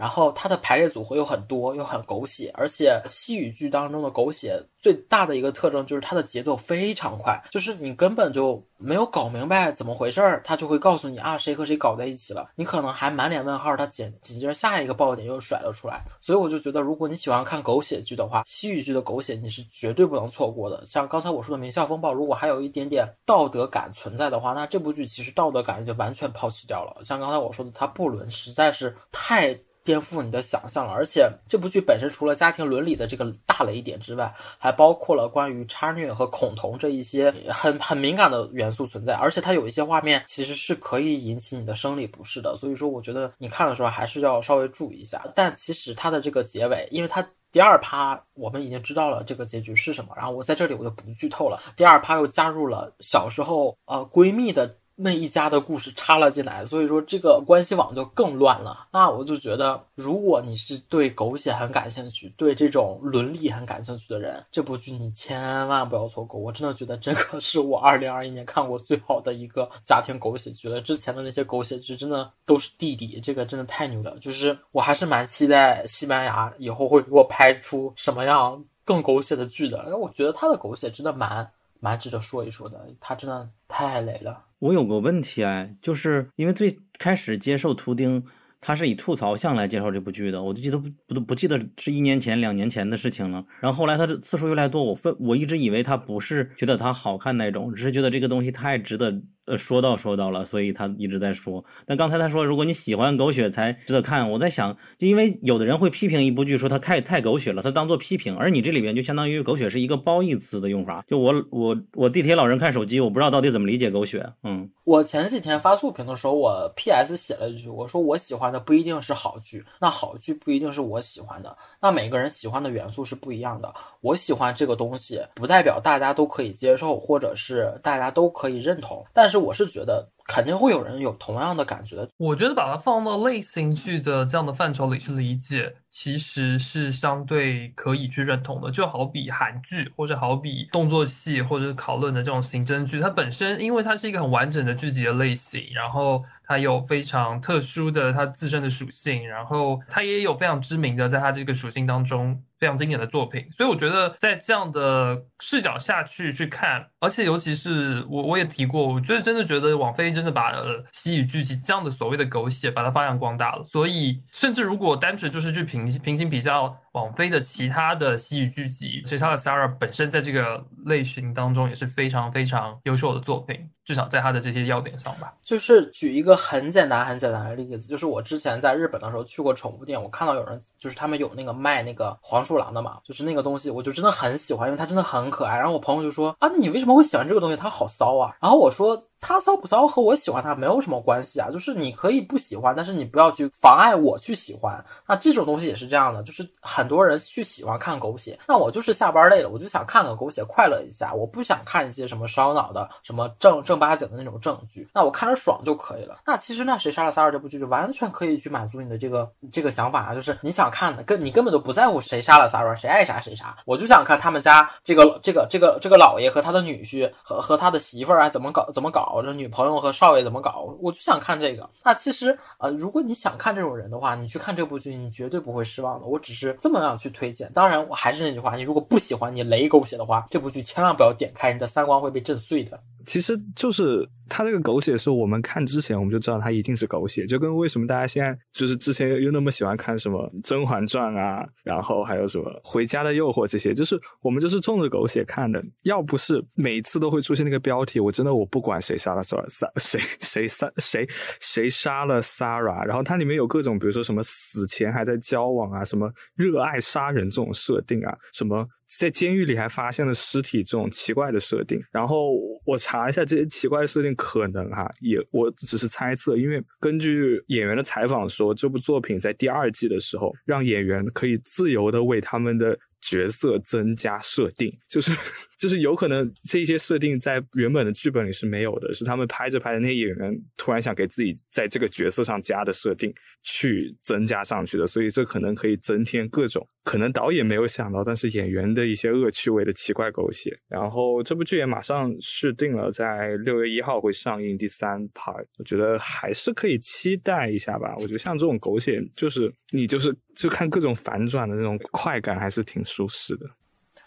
[0.00, 20.82] 然后它的排列组合又很多，又很狗血，而且西语剧当中的狗血最大的一个特征就是它的节奏非常快，就是你根本就没有搞明白怎么回事儿，他就会告诉你啊谁和谁搞在一起了，你可能还满脸问号，他紧紧接着下一个爆点又甩了出来，所以我就觉得如果你喜欢看狗血剧的话，西语剧的狗血你是绝对不能错过的。
[20.86, 27.04] 像刚才我说的《名校风暴》，如果还有一点点道德感存在的话，那这部剧其实道德感已经完全抛弃掉了。
[27.04, 29.54] 像刚才我说的，它不伦实在是太。
[29.84, 45.22] 颠覆你的想象了，而且这部剧本身除了家庭伦理的这个大雷点之外，还包括了关于差虐和恐同这一些很很敏感的元素存在，而且它有一些画面其实是可以引起你的生理不适的，所以说我觉得你看的时候还是要稍微注意一下。
[45.34, 51.60] 但其实它的这个结尾，因为它第二趴我们已经知道了这个结局是什么，然后我在这里我就不剧透了。
[51.76, 54.76] 第二趴又加入了小时候呃闺蜜的。
[55.02, 58.86] 那一家的故事插了进来，所以说这个关系网就更乱了。
[58.92, 66.38] 那我就觉得，如果你是对狗血很感兴趣，对这种伦理很感兴趣的人，这部剧你千万不要错过。
[66.38, 70.80] 我真的觉得这个 是我二零二一年看过最好的一个家庭狗血剧了。
[70.82, 74.18] 之前的那些狗血剧真的都是弟弟，这个真的太牛了。
[74.20, 84.44] 就是我还是蛮期待西班牙以后会给我拍出什么样更狗血的剧的，因为我觉得他的狗血真的蛮蛮值得说一说的，他真的太累了。
[84.58, 88.22] 我有个问题哎，就是因为最开始接受图钉，
[88.60, 93.44] 他是以吐槽向来介绍这部剧的，我就记得不不不记得是一年前、两年前的事情了。
[93.60, 99.20] 然后后来他的次数越来越多，我分我一直以为他不是觉得他好看那种，只是觉得这个东西太值得。
[99.50, 101.64] 呃，说到说到了，所以他一直在说。
[101.84, 104.30] 但刚才他说，如果你喜欢狗血才值得看。
[104.30, 108.36] 我在想，就因为有的人会批评一部剧，说它太太狗血了，他当做批评。
[108.36, 111.04] 而你这里边就相当于狗血是一个褒义词的用法。
[111.08, 114.24] 就我我我地铁老人看手机，我不知道到底怎么理解狗血。
[114.44, 121.56] 嗯，我前几天发速评的时候，我 P.S 写了一句，我说我喜欢的不一定是好剧，那好剧不一定是我喜欢的。
[121.80, 123.74] 那每个人喜欢的元素是不一样的。
[124.00, 129.04] 我喜欢这个东西，不代表大家都可以接受，或者是大家都可以认同。
[129.12, 130.08] 但是我是觉得。
[130.26, 132.08] 肯定会有人有同样的感觉。
[132.16, 138.70] 我觉得把它放到类型剧的这样的范畴里去理解，其实是相对可以去认同的。
[138.70, 152.40] 就好比韩剧，或者好比动作戏，或者是讨论的这种刑侦剧，它本身因为它是一个很完整的剧集的类型，然后它有非常特殊的它自身的属性，然后它也有非常知名的在它这个属性当中。
[152.60, 160.52] 非常经典的作品，所以我觉得在这样的视角下去去看，而且尤其是我我也提过，我觉得真的觉得网飞真的把
[160.92, 163.64] 西语剧集这样的所谓的狗血把它发扬光大了。
[163.64, 175.32] 所以，甚至如果单纯就是去平平行比较网飞的其他的西语剧集，其实他的 Sarah 本身在这个类型当中也是非常非常优秀的作品，至少在他的这些要点上吧。
[175.42, 182.44] 就是举一个很简单很简单的例子，就是我之前在日本的时候去过宠物店，我看到有人就是他们有那个卖那个黄。
[182.50, 185.56] 鼠狼的嘛，就是那个东西，我就真的很喜欢，因为它真的很可爱。
[185.56, 187.56] 然后我朋友就说啊，那你为什么会喜欢这个东西？
[187.56, 188.34] 它好骚啊。
[188.40, 189.06] 然后我说。
[189.22, 194.82] 他骚不骚和我喜欢他没有什么关系啊，就是你可以不喜欢，但是你不要去妨碍我去喜欢。
[195.06, 206.20] 那这种东西也是这样的，就是很多人去喜欢看狗血，那我就是下班累了，我就想看个狗血快乐一下，我不想看一些什么烧脑的、什么正正八经的那种证据，那我看着爽就可以了。
[206.24, 219.22] 那其实那谁杀了萨尔这部剧就完全可以去满足你的这个这个想法啊，就是你想看的，跟你根本就不在乎谁杀了萨尔，谁爱杀谁杀，我就想看他们家这个这个这个这个老爷和他的女婿和和他的媳妇儿啊怎么搞怎么搞。
[219.24, 220.66] 这女朋友和少爷怎么搞？
[220.80, 221.68] 我就想看这个。
[221.82, 226.06] 那其实呃，如果你想看这种人的话，你去看这部剧，你绝对不会失望的。
[226.06, 227.50] 我只是这么样去推荐。
[227.52, 232.80] 当然，我还是那句话，你如果不喜欢你雷狗血的话，这部剧千万不要点开，你的三观会被震碎的。
[233.06, 245.62] 其实就是它这个狗血是我们看之前我们就知道它一定是狗血，就跟为什么大家现在就是之前又那么喜欢看什么《甄嬛传》啊，然后还有什么《回家的诱惑》这些，就是我们就是冲着狗血看的。
[245.82, 251.06] 要不是每次都会出现那个标题，我真的我不管谁杀了 Sarah，谁谁杀谁
[251.40, 258.66] 谁杀了 Sarah，然后它里面有各种比如说什么死前还在交往啊，什么热爱杀人这种设定啊，什么。
[258.98, 262.34] 在监狱里还发现了尸体这种奇怪的设定，然后
[262.64, 272.78] 我查一下这些奇怪的设定，可能哈也我只是猜测，因为根据演员的采访说，这部作品在第二季的时候，让演员可以自由的为他们的。
[273.00, 275.12] 角色增加设定，就是
[275.58, 283.12] 就是有可能这些设定在原本的剧本里是没有的，是他们拍着拍着那些演员突然想给自己在这个角色上加的设定
[283.42, 290.58] 去增加上去的，所以这可能可以增添各种可能导演没有想到，但是演员的一些恶趣味的奇怪狗血。
[290.68, 297.94] 然后这部剧也马上续定了，在六月一号会上映第三 part，我觉得还是可以期待一下吧。
[297.98, 302.80] 我觉得像这种狗血，就是你就是就看各种反转的那种快感，还是挺。
[302.90, 303.46] 舒适的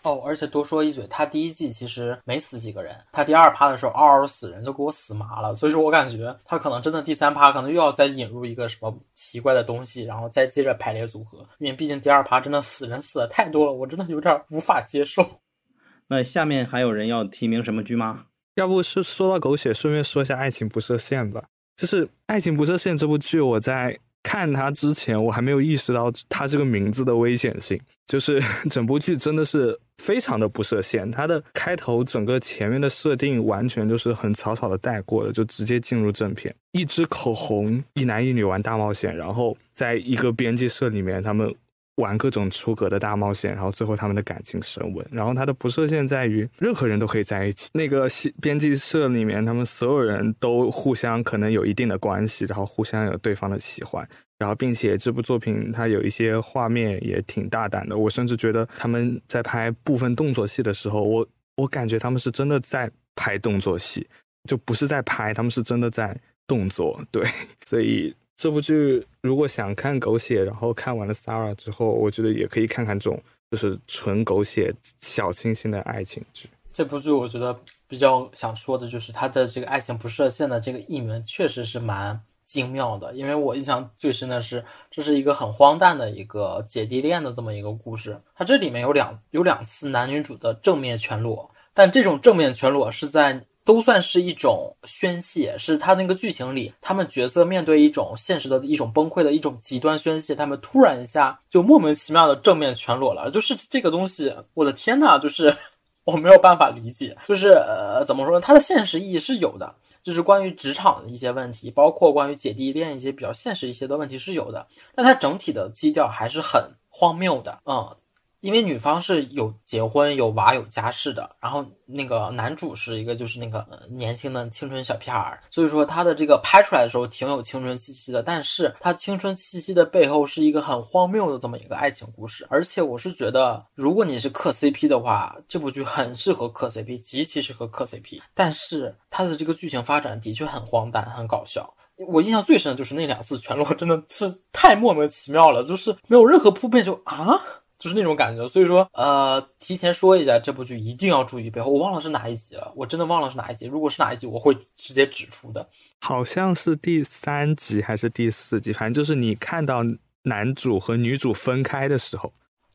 [0.02, 5.56] 哦，而且多说一嘴，他第一季其实没死几个人，他第二趴的时候嗷嗷死人，就给我死麻了。
[5.56, 15.26] 所以说我感觉他可能真的第三趴可能又要再引入一个什么奇怪的东西，然后再接着排列组合，因为毕竟第二趴真的死人死的太多了，我真的有点无法接受。
[16.10, 18.26] 那下面还有人要提名什么剧吗？
[18.56, 21.46] 要不是说到狗血，顺便说一下《爱情不设限》吧。
[21.78, 23.98] 就是《爱情不设限》这部剧，我在。
[24.24, 27.80] 看它之前，我还没有意识到它这个名字的危险性。
[28.08, 36.54] 就是 整部剧真的是非常的不设限，它的开头整个前面的设定完全就是很草草的带过的，就直接进入正片。
[36.72, 41.54] 一支口红，一男一女玩大冒险，然后在一个编辑社里面，他们。
[41.96, 45.08] 玩各种出格的大冒险，然后最后他们的感情升温。
[45.12, 47.70] 然后它的不设限在于任何人都可以在一起。
[47.74, 48.08] 那个
[48.42, 54.08] 编辑社里面，他们所有人都互相可能有一定的关系，然后互相有对方的喜欢。
[54.40, 57.96] 然后并且这部作品它有一些画面也挺大胆的。
[57.96, 64.06] 我甚至觉得他们在拍部分动作戏的时候，我我感觉他们是真的在拍动作戏，
[64.50, 67.00] 就不是在拍，他们是真的在动作。
[67.12, 67.24] 对，
[67.66, 68.14] 所以。
[68.44, 73.18] 这部剧如果想看狗血，然后看完了 Sara 之后，我觉得也可以看看这种
[73.50, 76.50] 就是纯狗血、小清新的爱情剧。
[76.74, 77.58] 这部剧我觉得
[77.88, 88.20] 比较想说的就是它的这个爱情不设限的这个译名确实是蛮精妙的，因为我印象最深的是这是一个很荒诞的一个姐弟恋的这么一个故事。
[88.36, 93.46] 它这里面有两有两次男女主的正面全裸，但这种正面全裸是在。
[93.66, 105.56] 都算是一种宣泄，是他那个剧情里，他们角色面对一种现实的一种崩溃的一种极端宣泄，他们突然一下就莫名其妙的正面全裸了，就是这个东西，我的天呐，就是
[106.04, 108.42] 我没有办法理解，就是呃，怎么说呢？
[108.42, 109.74] 它的现实意义是有的，
[110.04, 117.96] 就是关于职场的一些问题，包括关于姐弟恋一些比较现实一些的问题是有的，但它整体的基调还是很荒谬的，嗯。
[118.44, 141.74] 因为女方是有结婚、有娃、有家室的，然后那个男主是一个就是那个年轻的青春小屁孩儿，所以说他的这个拍出来的时候挺有青春气息的，但是他青春气息的背后是一个很荒谬的这么一个爱情故事，而且我是觉得，如果你是磕 CP 的话，这部剧很适合磕 CP，极其适合磕 CP，但是它的这个剧情发展的确很荒诞、很搞笑。
[142.10, 147.40] 我印象最深的就是那两次全裸，真的是太莫名其妙了，就是没有任何铺垫就啊。
[147.84, 151.70] 就是那种感觉，所以说，呃，提前说一下，这部剧一定要注意背后。
[151.70, 153.66] 我忘了是哪一集了，我真的忘了是哪一集。
[153.66, 155.68] 如果是哪一集，我会直接指出的。
[156.00, 159.84] 好像是第三集还是第四集，反正就是你看到
[160.22, 162.32] 男主和女主分开的时候。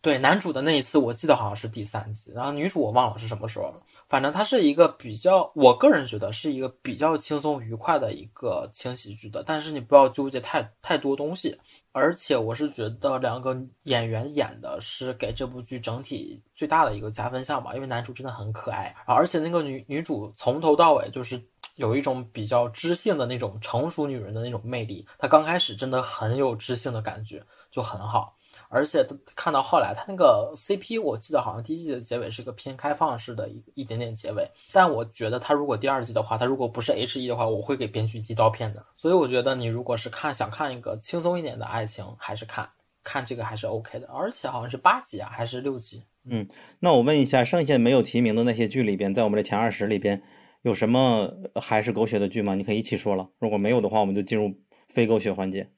[0.08, 3.82] 对男主的那一次，我记得好像是第三集，然后女主我忘了是什么时候了。
[4.08, 11.54] 反正它是一个比较，我个人觉得是一个比较轻松愉快的一个轻喜剧的，但是你不要纠结太太多东西。
[11.92, 21.38] 而且我是觉得两个演员演的是给这部剧整体最大的一个加分项吧，因为男主真的很可爱，而且那个女女主从头到尾就是
[21.76, 28.37] 有一种比较知性的那种成熟女人的那种魅力，她刚开始真的很有知性的感觉，就很好。
[28.68, 34.46] 而且看到后来，他那个 CP，我记得好像第一季的结尾是个偏开放式的一一点点结尾。
[34.72, 38.84] 但我觉得他如果第二季的话，他如果不是 H E 的话，我会给编剧寄刀片的。
[38.96, 42.68] 所以我觉得你如果是看想看一个轻松一点的爱情，还是看
[43.02, 44.06] 看这个还是 OK 的。
[44.08, 46.04] 而且好像是八集啊，还是六集？
[46.30, 46.46] 嗯，
[46.80, 50.22] 那我问一下，剩下没有提名的那些剧里边，在我们的前二十里边，
[50.60, 52.54] 有什么还是狗血的剧吗？
[52.54, 53.30] 你可以一起说了。
[53.38, 54.52] 如果没有的话，我们就进入
[54.88, 55.70] 非狗血环节。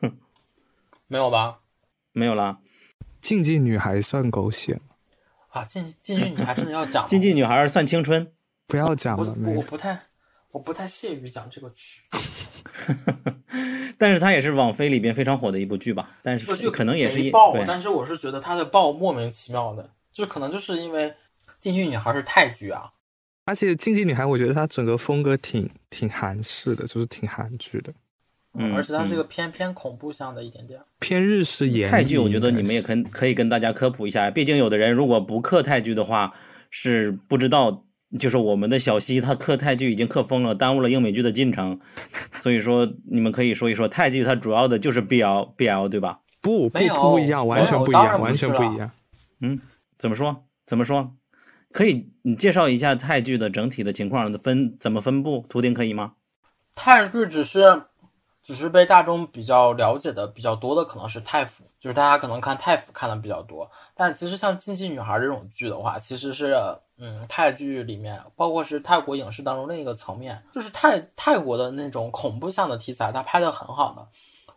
[1.08, 1.58] 没有吧？
[2.16, 2.58] 没有啦，
[3.20, 4.96] 竞技女孩算狗血吗？
[5.50, 8.26] 啊，竞竞技女孩真的要讲竞技女孩算青春，
[8.66, 9.50] 不要讲我了，没。
[9.50, 10.00] 我我不太
[10.50, 12.00] 我不太屑于讲这个剧，
[13.98, 16.16] 但是它也是网飞里边非常火的一部剧吧？
[16.22, 21.10] 但这个剧是可能也是一爆，但是我是觉得它的爆莫名其妙的，就可能就是因为
[21.60, 22.90] 《进击女孩》是泰剧啊，
[23.44, 27.92] 而且《竞技女孩》，我觉得它整个风格挺挺韩式的，就是挺韩剧的，
[28.58, 30.80] 嗯而且它是一嗯个偏偏恐怖向的一点点。
[30.98, 31.90] 偏日式演。
[31.90, 36.34] 泰剧，我觉得你们也可可以跟大家科普一下，毕竟有的人如果不磕泰剧的话，
[36.70, 37.84] 是不知道，
[38.18, 41.80] 就是我们的小西他磕泰剧已经磕疯了，耽误了英美剧的进程。
[42.40, 46.20] 所以说，你们可以说一说泰剧，它主要的就是 BL BL 对吧？
[46.40, 46.78] 不不
[47.10, 48.90] 不一样，完全不一样，完全不一样。
[49.40, 49.58] 嗯
[49.98, 50.44] 怎么说？
[50.66, 51.14] 怎么说？
[51.72, 55.44] 可以，你介绍一下泰剧的整体的情况分怎么分布？
[55.48, 56.12] 图钉可以吗？
[56.74, 57.82] 泰剧只是
[58.46, 63.68] 只是被大众比较了解的比较多的可能是泰服，就是大家可能看泰服看的比较多。
[63.92, 66.56] 但其实像《竞技女孩》这种剧的话，其实是
[66.96, 74.06] 嗯泰剧里面，包括是泰国影视当中另一个层面，就是泰泰国的那种恐怖向的题材，它拍的很好的。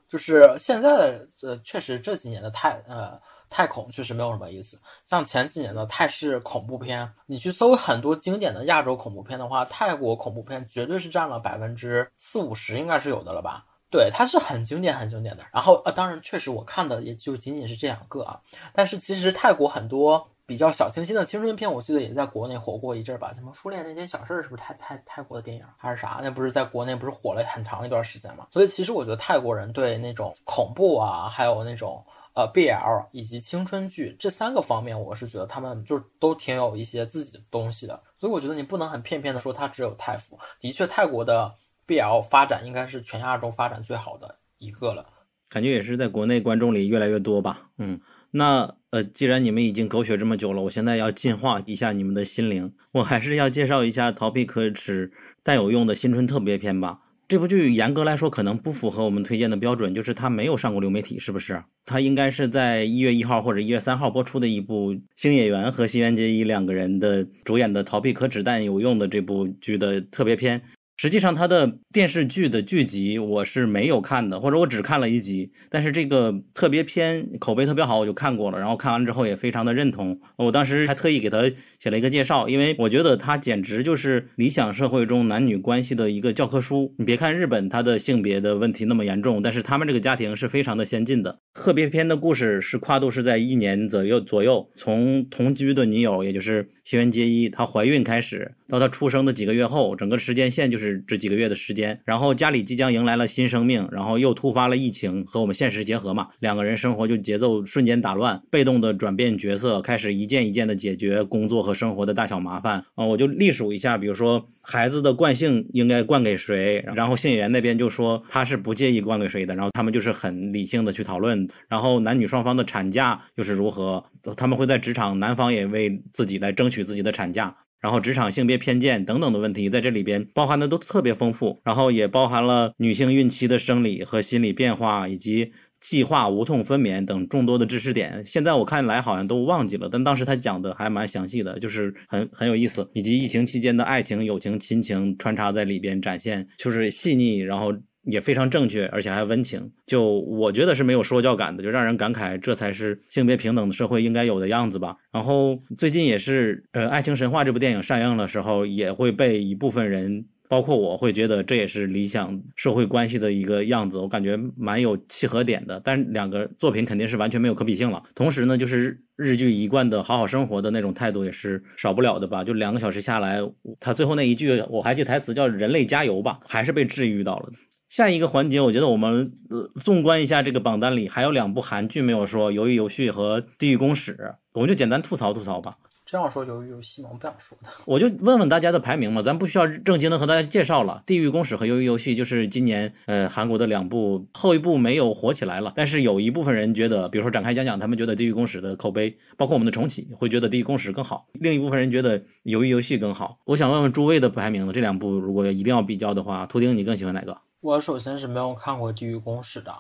[0.07, 4.79] 就是现在的呃，确实这几年的泰呃泰恐确实没有什么意思。
[5.07, 13.65] 像前几年的泰式恐怖片，你去搜很多经典的亚洲恐怖片的话，泰国恐怖片绝对是占了百分之四五十，应该是有的了吧？
[13.91, 15.43] 对，它是很经典、很经典的。
[15.51, 18.39] 然后呃，当然确实我看的也就仅仅是这两个啊。
[18.73, 23.31] 但是其实泰国很多比较小清新的青春片，我记得也在国内火过一阵儿吧。
[23.35, 26.19] 什么初恋那件小事儿是不是泰泰泰国的电影还是啥？
[26.21, 28.47] 那不是在国内不是火了很长一段时间嘛？
[28.51, 32.03] 所以其实我觉得泰国人对那种恐怖啊，还有那种
[32.33, 37.99] 呃 BL 以及青春剧这三个方面，我是觉得他们就都挺有一些自己的东西的。
[38.19, 40.37] 所以我觉得你不能很片面的说它只有泰服。
[40.59, 41.55] 的确，泰国的
[41.89, 45.03] BL 发展应该是全亚洲发展最好的一个了。
[45.49, 47.71] 感觉也是在国内观众里越来越多吧。
[47.79, 47.99] 嗯，
[48.29, 55.11] 那呃，既然你们已经狗血这么久了，我现在要净化一下你们的心灵，我还是要介绍一下《逃避可耻
[55.41, 56.99] 但有用的新春特别篇》吧。
[57.27, 61.63] 这部剧严格来说可能不符合我们推荐的标准，就是它没有上过流媒体，是不是？
[61.85, 70.61] 它应该是在一月一号或者一月三号播出的一部星野源和新垣结衣两个人的主演的《逃避可耻但有用的》这部剧的特别篇。
[71.01, 75.49] 实际上，他的电视剧的剧集我是没有看的，或者我只看了一集。
[75.69, 78.59] 但是这个特别篇口碑特别好，我就看过了。
[78.59, 80.19] 然后看完之后也非常的认同。
[80.35, 81.49] 我当时还特意给他
[81.79, 86.93] 写了一个介绍，因为我觉得他简直就是理想社会中男女关系的一个教科书。
[86.97, 91.39] 你别看日本他的性别的问题那么严重，但是他们这个家庭是非常的先进的。
[91.53, 102.01] 特别篇的故事是跨度是在一年左右左右，从同居的女友，也就是新垣结衣，她怀孕开始，到她出生的几个月后，整个时间线就是这几个月的时间。
[102.03, 124.03] 然后家里即将迎来了新生命，然后又突发了疫情，和我们现实结合嘛，两个人生活就节奏瞬间打乱，被动的转变角色，开始一件一件的解决工作和生活的大小麻烦啊、我就隶数一下，比如说孩子的惯性应该灌给谁，然后信源那边就说他是不介意灌给谁的，然后他们就是很理性的去讨论，然后男女双方的产假又是如何，
[124.37, 127.55] 他们会在职场，男方也为自己来争取自己的产假。
[127.81, 138.23] 然后职场性别偏见等等的问题，在这里边包含的都特别丰富，然后也包含了女性孕期的生理和心理变化，以及计划无痛分娩等众多的知识点。
[138.25, 147.73] 现在我看来好像都忘记了，但当时他讲的还蛮详细的，就是很很有意思，以及疫情期间的爱情、友情、亲情穿插在里边展现，就是细腻，然后。
[148.05, 154.95] 也非常正确，而且还温情，就我觉得是没有说教感的，就让人感慨这才是性别平等的社会应该有的样子吧。
[155.11, 165.79] 然后最近也是，呃，《爱情神话》这部电影上映的时候，也会被一部分人，包括我会觉得这也是理想社会关系的一个样子，我感觉蛮有契合点的。
[165.81, 168.01] 但两个作品肯定是完全没有可比性了。
[168.15, 172.43] 同时呢，就是日剧一贯的好好生活的那种态度也是少不了的吧。
[172.43, 173.39] 就两个小时下来，
[173.79, 177.49] 他最后那一句我还记台词叫“人类加油吧”，还是被治愈到了。
[177.87, 184.13] 下一个环节，我觉得我们呃纵观一下这个榜单里，还有两部韩剧没有说，《鱿鱼游戏》和《地狱公使》，
[184.53, 185.75] 我们就简单吐槽吐槽吧。
[186.11, 187.09] 这样说鱿鱼游戏吗？
[187.11, 187.69] 我不想说的。
[187.85, 191.01] 我就问问大家的排名嘛，咱不需要正经的和大家介绍了。
[191.07, 203.37] 《地狱公使》和《鱿鱼游戏》就是今年呃韩国的两部，后一部没有火起来了，但是有一部分人觉得，比如说展开讲讲，他们觉得《地狱公使》的口碑，包括我们的重启会觉得《地狱公使》更好，另一部分人觉得《鱿鱼游戏》更好。
[203.45, 204.73] 我想问问诸位的排名呢？
[204.73, 207.37] 这两部如果一定要比较的话，图丁你更喜欢哪个？
[207.61, 209.71] 我首先是没有看过《地狱公使》的，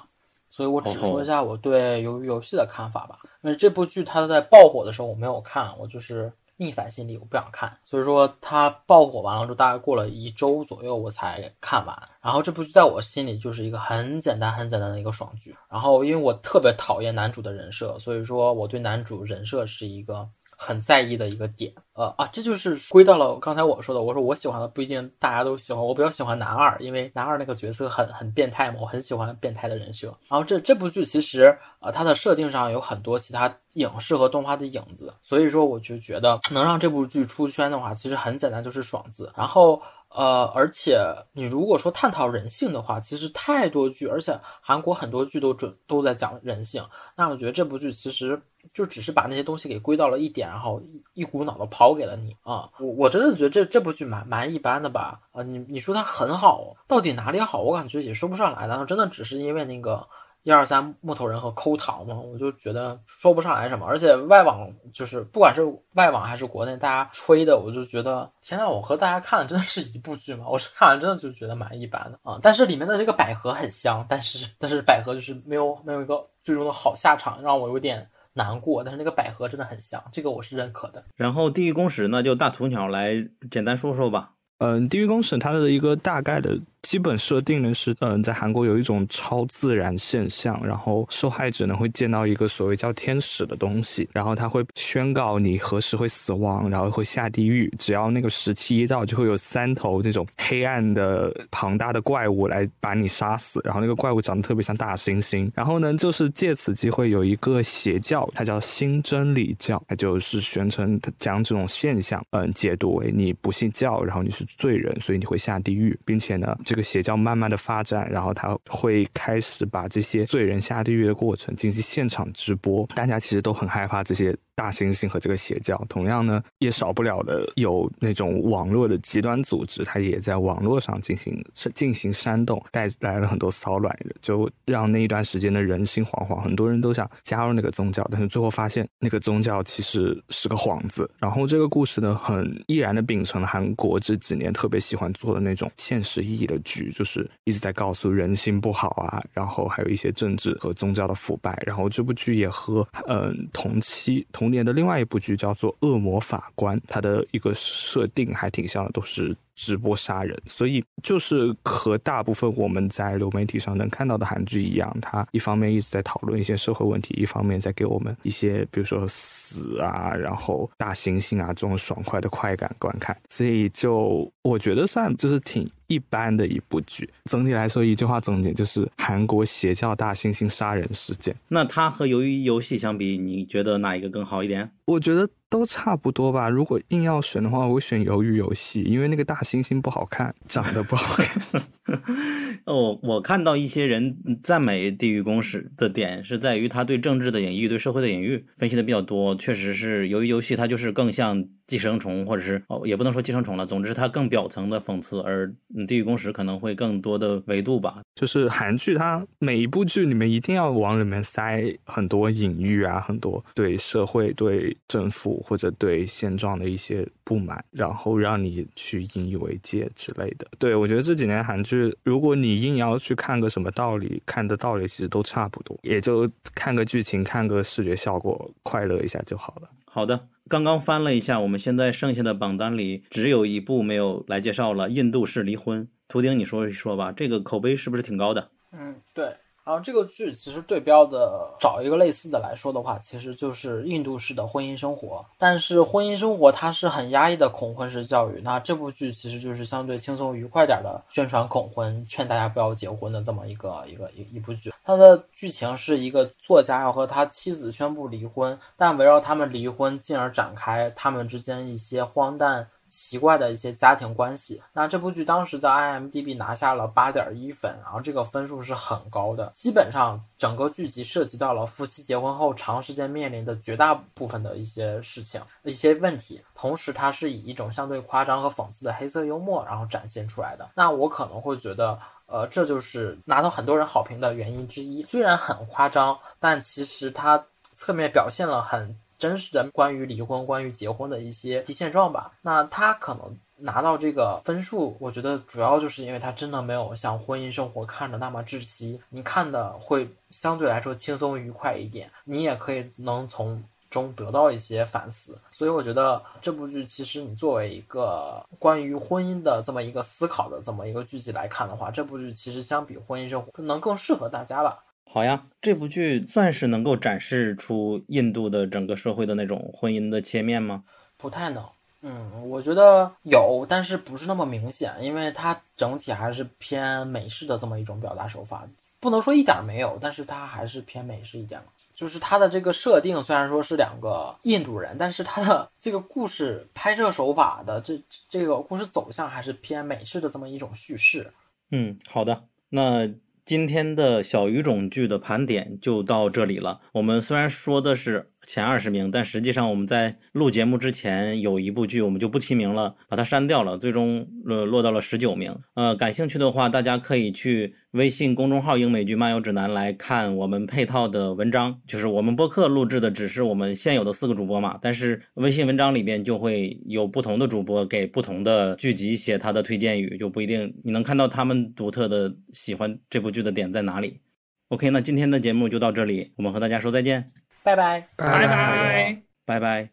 [0.59, 3.19] 所以我只说一下我对《鱿鱼游戏》的看法吧。
[3.43, 7.71] 因为这部剧它在爆火的时候我没有看，我就是逆反心理，我不想看。
[7.85, 11.97] 所以说它爆火完了之后，大概过了一周左右我才看完。
[12.21, 15.55] 然后这部剧在我心里就是一个很简单、很简单的一个爽剧。
[15.69, 20.27] 然后因为我特别讨厌男主的人设，所以说我对男主人设是一个
[20.61, 21.73] 很在意的一个点。
[21.93, 30.07] 呃啊，这就是归到了刚才我说的，我说我喜欢的不一定大家都喜欢，我比较喜欢男二，因为男二那个角色很很变态嘛，我很喜欢变态的人设。
[30.29, 39.31] 然后这这部剧其实呃它的设定上有很多其他影视和动画的影子，所以说我就觉得能让这部剧出圈的话，其实很简单，就是爽字。
[39.35, 39.81] 然后。
[40.09, 40.99] 呃，而且
[41.33, 46.83] 你如果说探讨人性的话，其实太多剧，而且韩国很多剧都准都在讲人性。
[47.15, 48.41] 那我觉得这部剧其实
[48.73, 50.81] 就只是把那些东西给归到了一点，然后
[51.13, 52.69] 一股脑的抛给了你啊。
[52.79, 55.19] 我我真的觉得这这部剧蛮蛮一般的吧？
[55.31, 57.61] 啊，你你说它很好，到底哪里好？
[57.61, 58.65] 我感觉也说不上来。
[58.67, 60.07] 然后真的只是因为那个。
[60.43, 65.61] 一二三木头人和抠糖嘛，我就觉得说不上来什么，而且外网就是不管是
[65.95, 70.45] 外网还是国内，大家吹的，我就觉得天呐，我和大家看的真的是一部剧吗？
[70.47, 72.39] 我是看完真的就觉得蛮一般的啊。
[72.41, 78.81] 但是里面的这个百合很香，但是但是百合就是没有没有一个最终的好下场，让我有点难过。
[78.83, 81.03] 但是那个百合真的很香，这个我是认可的。
[81.15, 83.13] 然后地狱公使呢，就大鸵鸟来
[83.51, 84.31] 简单说说吧。
[84.59, 86.57] 嗯，地狱公使它的一个大概的。
[86.81, 116.57] 基本设定呢是，嗯，在韩国有一种超自然现象，然后受害者呢会见到一个所谓叫天使的东西，然后他会宣告你何时会死亡，然后会下地狱，只要那个时期一到，就会有三头这种黑暗的庞大的怪物来把你杀死，然后那个怪物长得特别像大猩猩，然后呢就是借此机会有一个邪教，它叫新真理教，它就是宣称将这种现象，嗯，解读为你不信教，然后你是罪人，所以你会下地狱，并且呢。
[116.69, 124.37] 这个邪教慢慢的发展，然后他会开始把这些罪人下地狱的过程进行现场直播，大家其实都很害怕这些。
[124.59, 131.41] 大猩猩和这个邪教，同样呢，也少不了的有那种网络的极端组织，它也在网络上进行
[131.73, 141.09] 进行煽动，带来了很多骚乱，就让那一段时间的人心惶惶，很多人都想加入那个宗教，但是最后发现那个宗教其实是个幌子。
[141.19, 151.57] 然后这个故事呢，很毅然的秉承了韩国这几年特别喜欢做的那种现实意义的剧，就是一直在告诉人心不好啊，然后还有一些政治和宗教的腐败。
[151.65, 154.48] 然后这部剧也和嗯同期同。
[154.49, 159.35] 年的另外一部剧叫做《恶魔法官》，它的一个设定还挺像的，都是。
[159.61, 169.05] 直播杀人，所以就是和大部分我们在流媒体上能看到的韩剧一样，它一方面一直在讨论一些社会问题，一方面在给我们一些比如说
[169.49, 173.15] 死啊，然后大猩猩啊这种爽快的快感观看。
[173.29, 177.09] 所以就我觉得算就是挺一般的一部剧。
[177.25, 181.35] 总体来说，一句话总结就是韩国邪教大猩猩杀人事件。
[181.47, 184.69] 那它和鱿鱼游戏相比，你觉得哪一个更好一点？
[184.85, 185.27] 我觉得。
[185.51, 186.47] 都差不多吧。
[186.47, 191.63] 如果硬要选的话，我选鱿鱼游戏，因为那个大猩猩不好看，长得不好看。
[192.65, 199.33] 哦，我看到一些人赞美《地狱公使》的点是在于他对政治的隐喻、对社会的隐喻分析的比较多。
[199.39, 201.47] 确实是，由于游戏它就是更像。
[201.69, 203.63] 寄生虫，或者是哦，也不能说寄生虫了。
[203.63, 205.47] 总之，它更表层的讽刺，而
[205.85, 208.01] 《地狱公使》可能会更多的维度吧。
[208.15, 220.47] 就是韩剧，它每一部剧里面一定要往里面塞很多隐喻啊，很多对社会、对政府或者对现状的一些不满，然后让你去引以为戒之类的。
[220.57, 229.69] 对我觉得这几年韩剧，如果你硬要去看个什么道理，看的道理其实都差不多，也就看个剧情，看个视觉效果，快乐一下就好了。
[229.85, 230.19] 好的。
[230.49, 235.83] 刚刚翻了一下，我们现在剩下的榜单里只有一部没有来介绍了，《印度式离婚》。
[236.07, 238.49] 图钉，你说一说吧，这个口碑是不是挺高的？
[238.71, 239.31] 嗯，对。
[239.69, 245.23] 然后这个剧其实对标的找一个类似的来说的话，其实就是印度式的婚姻生活。
[245.37, 254.73] 但是婚姻生活它是很压抑的恐婚式教育，那这部剧其实就是相对轻松愉快点的宣传恐婚、劝大家不要结婚的这么一个一个一一部剧。
[254.83, 262.67] 它的剧情是一个作家要和他妻子宣布离婚，但围绕他们离婚，进而展开他们之间一些荒诞。
[262.89, 264.61] 奇怪的一些家庭关系。
[264.73, 269.51] 那这部剧当时在 IMDB 拿下了八点一分，然后这个分数是很高的。
[269.53, 276.41] 基本上整个剧集涉及到了夫妻结婚后长时间面临的绝大部分的一些事情、一些问题。
[276.53, 280.69] 同时，它是以一种相对夸张和讽刺的黑色幽默，然后展现出来的。
[280.75, 285.03] 那我可能会觉得，呃，这就是拿到很多人好评的原因之一。
[285.03, 287.45] 虽然很夸张，但其实它
[287.75, 288.97] 侧面表现了很。
[289.19, 292.31] 真实的关于离婚、关于结婚的一些现状吧。
[292.41, 305.37] 那他可能拿到这个分数，我觉得主要就是因为他真的没有像婚姻生活看的那么窒息，你看的会相对来说轻松愉快一点，你也可以能从中得到一些反思。
[305.51, 314.81] 所以我觉得这部剧其实你作为一个关于婚姻的这么一个思考的这么一个剧集来看的话，这部剧其实相比婚姻生活能更适合大家吧。
[315.11, 320.83] 好呀，这部剧算是能够展示出印度的整个社会的那种婚姻的切面吗？
[321.17, 321.67] 不太能。
[322.03, 328.69] 嗯，我觉得有，但是不是那么明显，因为它整体还是偏美式的这么一种表达手法，
[328.99, 337.99] 不能说一点没有，但是它还是偏美式一点嘛就是它的这个设定虽然说是两个印度人，但是它的这个故事拍摄手法的这
[338.29, 341.33] 这个故事走向还是偏美式的这么一种叙事。
[341.71, 343.09] 嗯，好的，那。
[343.49, 346.81] 今天的小语种剧的盘点就到这里了。
[346.93, 355.55] 我们虽然说的是前二十名，但实际上我们在录节目之前有一部剧我们就不提名了，把它删掉了，最终落落到了十九名。
[355.75, 357.75] 呃，感兴趣的话，大家可以去。
[357.91, 374.19] 微信公众号“英美剧漫游指南”来看我们配套的文章，就是我们播客录制的只是我们现有的四个主播嘛，但是微信文章里边就会有不同的主播给不同的剧集写他的推荐语，就不一定你能看到他们独特的喜欢这部剧的点在哪里。
[374.67, 377.31] OK，那今天的节目就到这里，我们和大家说再见，
[377.63, 379.89] 拜拜，拜拜，拜拜。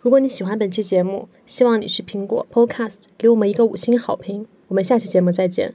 [0.00, 4.46] 如果你喜欢本期节目，希望你去苹果 Podcast 给我们一个五星好评。
[4.68, 5.74] 我们下期节目再见。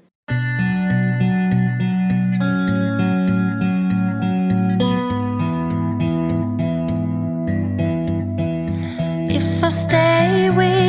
[9.60, 10.87] I stay with